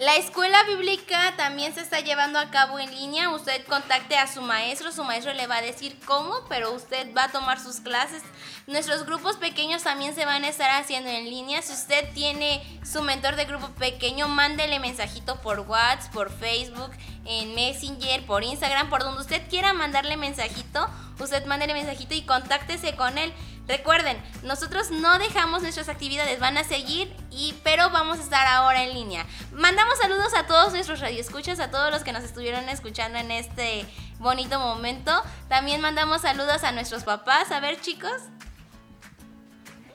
la 0.00 0.16
escuela 0.16 0.64
bíblica 0.64 1.34
también 1.36 1.74
se 1.74 1.82
está 1.82 2.00
llevando 2.00 2.38
a 2.38 2.50
cabo 2.50 2.78
en 2.78 2.90
línea. 2.90 3.28
Usted 3.28 3.66
contacte 3.66 4.16
a 4.16 4.26
su 4.26 4.40
maestro, 4.40 4.92
su 4.92 5.04
maestro 5.04 5.34
le 5.34 5.46
va 5.46 5.58
a 5.58 5.62
decir 5.62 5.94
cómo, 6.06 6.36
pero 6.48 6.72
usted 6.72 7.14
va 7.14 7.24
a 7.24 7.32
tomar 7.32 7.60
sus 7.60 7.80
clases. 7.80 8.22
Nuestros 8.66 9.04
grupos 9.04 9.36
pequeños 9.36 9.82
también 9.82 10.14
se 10.14 10.24
van 10.24 10.44
a 10.44 10.48
estar 10.48 10.70
haciendo 10.70 11.10
en 11.10 11.26
línea. 11.26 11.60
Si 11.60 11.74
usted 11.74 12.10
tiene 12.14 12.62
su 12.82 13.02
mentor 13.02 13.36
de 13.36 13.44
grupo 13.44 13.68
pequeño, 13.72 14.26
mándele 14.26 14.78
mensajito 14.78 15.38
por 15.42 15.60
WhatsApp, 15.60 16.14
por 16.14 16.32
Facebook, 16.32 16.92
en 17.26 17.54
Messenger, 17.54 18.24
por 18.24 18.42
Instagram, 18.42 18.88
por 18.88 19.02
donde 19.02 19.20
usted 19.20 19.42
quiera 19.50 19.74
mandarle 19.74 20.16
mensajito. 20.16 20.88
Usted 21.18 21.44
mándele 21.44 21.74
mensajito 21.74 22.14
y 22.14 22.22
contáctese 22.22 22.96
con 22.96 23.18
él. 23.18 23.34
Recuerden, 23.70 24.20
nosotros 24.42 24.90
no 24.90 25.20
dejamos 25.20 25.62
nuestras 25.62 25.88
actividades, 25.88 26.40
van 26.40 26.58
a 26.58 26.64
seguir, 26.64 27.14
y, 27.30 27.54
pero 27.62 27.88
vamos 27.90 28.18
a 28.18 28.22
estar 28.22 28.44
ahora 28.48 28.82
en 28.82 28.94
línea. 28.94 29.24
Mandamos 29.52 29.96
saludos 29.96 30.34
a 30.34 30.48
todos 30.48 30.72
nuestros 30.72 30.98
radioescuchas, 30.98 31.60
a 31.60 31.70
todos 31.70 31.92
los 31.92 32.02
que 32.02 32.12
nos 32.12 32.24
estuvieron 32.24 32.68
escuchando 32.68 33.20
en 33.20 33.30
este 33.30 33.86
bonito 34.18 34.58
momento. 34.58 35.12
También 35.48 35.80
mandamos 35.80 36.22
saludos 36.22 36.64
a 36.64 36.72
nuestros 36.72 37.04
papás. 37.04 37.52
A 37.52 37.60
ver, 37.60 37.80
chicos. 37.80 38.10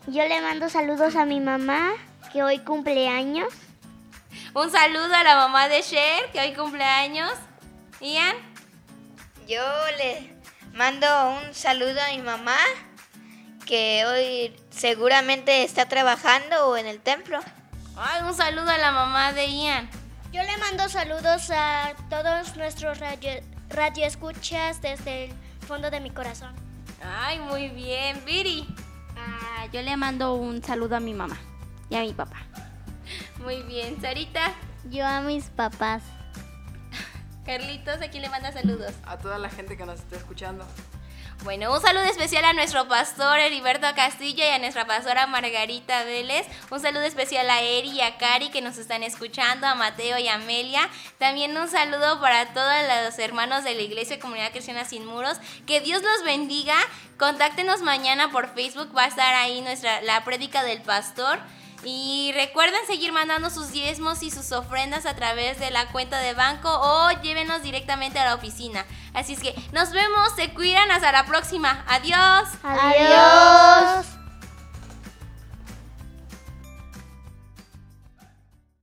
Yo 0.07 0.25
le 0.25 0.39
mando 0.39 0.69
saludos 0.69 1.17
a 1.17 1.25
mi 1.25 1.41
mamá, 1.41 1.91
que 2.31 2.43
hoy 2.43 2.59
cumple 2.59 3.09
años. 3.09 3.53
Un 4.53 4.71
saludo 4.71 5.13
a 5.13 5.23
la 5.23 5.35
mamá 5.35 5.67
de 5.67 5.83
Cher, 5.83 6.31
que 6.31 6.39
hoy 6.39 6.53
cumple 6.53 6.85
años. 6.85 7.33
Ian, 7.99 8.37
Yo 9.49 9.61
le 9.97 10.33
mando 10.71 11.07
un 11.31 11.53
saludo 11.53 11.99
a 12.01 12.15
mi 12.15 12.21
mamá, 12.21 12.57
que 13.65 14.05
hoy 14.05 14.55
seguramente 14.69 15.63
está 15.63 15.87
trabajando 15.87 16.67
o 16.67 16.77
en 16.77 16.85
el 16.85 16.99
templo. 16.99 17.39
Ay, 17.97 18.21
un 18.23 18.33
saludo 18.33 18.69
a 18.69 18.77
la 18.77 18.91
mamá 18.91 19.33
de 19.33 19.47
Ian. 19.47 19.89
Yo 20.31 20.43
le 20.43 20.57
mando 20.57 20.87
saludos 20.89 21.49
a 21.51 21.93
todos 22.09 22.55
nuestros 22.57 22.99
radio, 22.99 23.41
radioescuchas 23.69 24.81
desde 24.81 25.25
el 25.25 25.33
fondo 25.65 25.89
de 25.89 25.99
mi 25.99 26.11
corazón. 26.11 26.53
Ay, 27.03 27.39
muy 27.39 27.69
bien, 27.69 28.23
Viri. 28.25 28.67
Ah, 29.17 29.67
yo 29.71 29.81
le 29.81 29.95
mando 29.97 30.35
un 30.35 30.61
saludo 30.63 30.95
a 30.95 30.99
mi 30.99 31.13
mamá 31.13 31.37
y 31.89 31.95
a 31.95 32.01
mi 32.01 32.13
papá. 32.13 32.37
Muy 33.41 33.61
bien, 33.63 33.99
Sarita. 34.01 34.53
Yo 34.89 35.05
a 35.05 35.21
mis 35.21 35.45
papás. 35.45 36.03
Carlitos, 37.45 38.01
aquí 38.01 38.19
le 38.19 38.29
manda 38.29 38.51
saludos. 38.51 38.93
A 39.05 39.17
toda 39.17 39.37
la 39.37 39.49
gente 39.49 39.77
que 39.77 39.85
nos 39.85 39.99
está 39.99 40.17
escuchando. 40.17 40.65
Bueno, 41.43 41.71
un 41.71 41.81
saludo 41.81 42.05
especial 42.05 42.43
a 42.45 42.53
nuestro 42.53 42.87
pastor 42.87 43.37
Heriberto 43.37 43.85
Castillo 43.95 44.43
y 44.43 44.49
a 44.49 44.57
nuestra 44.57 44.87
pastora 44.87 45.27
Margarita 45.27 46.03
Vélez. 46.03 46.47
Un 46.71 46.79
saludo 46.79 47.03
especial 47.03 47.47
a 47.49 47.61
Eri 47.61 47.89
y 47.91 48.01
a 48.01 48.17
Cari 48.17 48.49
que 48.49 48.61
nos 48.61 48.77
están 48.79 49.03
escuchando, 49.03 49.67
a 49.67 49.75
Mateo 49.75 50.17
y 50.17 50.27
a 50.27 50.35
Amelia. 50.35 50.89
También 51.19 51.55
un 51.55 51.67
saludo 51.67 52.19
para 52.19 52.53
todos 52.53 52.73
los 53.05 53.19
hermanos 53.19 53.63
de 53.63 53.75
la 53.75 53.81
Iglesia 53.81 54.19
Comunidad 54.19 54.51
Cristiana 54.51 54.85
Sin 54.85 55.05
Muros. 55.05 55.37
Que 55.67 55.81
Dios 55.81 56.01
los 56.01 56.23
bendiga. 56.23 56.75
Contáctenos 57.19 57.81
mañana 57.81 58.31
por 58.31 58.53
Facebook, 58.55 58.95
va 58.97 59.03
a 59.03 59.07
estar 59.07 59.35
ahí 59.35 59.61
nuestra 59.61 60.01
la 60.01 60.23
prédica 60.23 60.63
del 60.63 60.81
pastor. 60.81 61.39
Y 61.83 62.31
recuerden 62.33 62.85
seguir 62.87 63.11
mandando 63.11 63.49
sus 63.49 63.71
diezmos 63.71 64.23
y 64.23 64.31
sus 64.31 64.51
ofrendas 64.51 65.05
a 65.05 65.15
través 65.15 65.59
de 65.59 65.71
la 65.71 65.91
cuenta 65.91 66.19
de 66.19 66.33
banco 66.33 66.69
o 66.69 67.11
llévenos 67.21 67.61
directamente 67.61 68.19
a 68.19 68.25
la 68.25 68.35
oficina. 68.35 68.85
Así 69.13 69.33
es 69.33 69.39
que 69.39 69.55
nos 69.71 69.91
vemos, 69.91 70.35
se 70.35 70.53
cuidan, 70.53 70.89
hasta 70.91 71.11
la 71.11 71.25
próxima. 71.25 71.85
Adiós. 71.87 72.49
Adiós. 72.63 74.24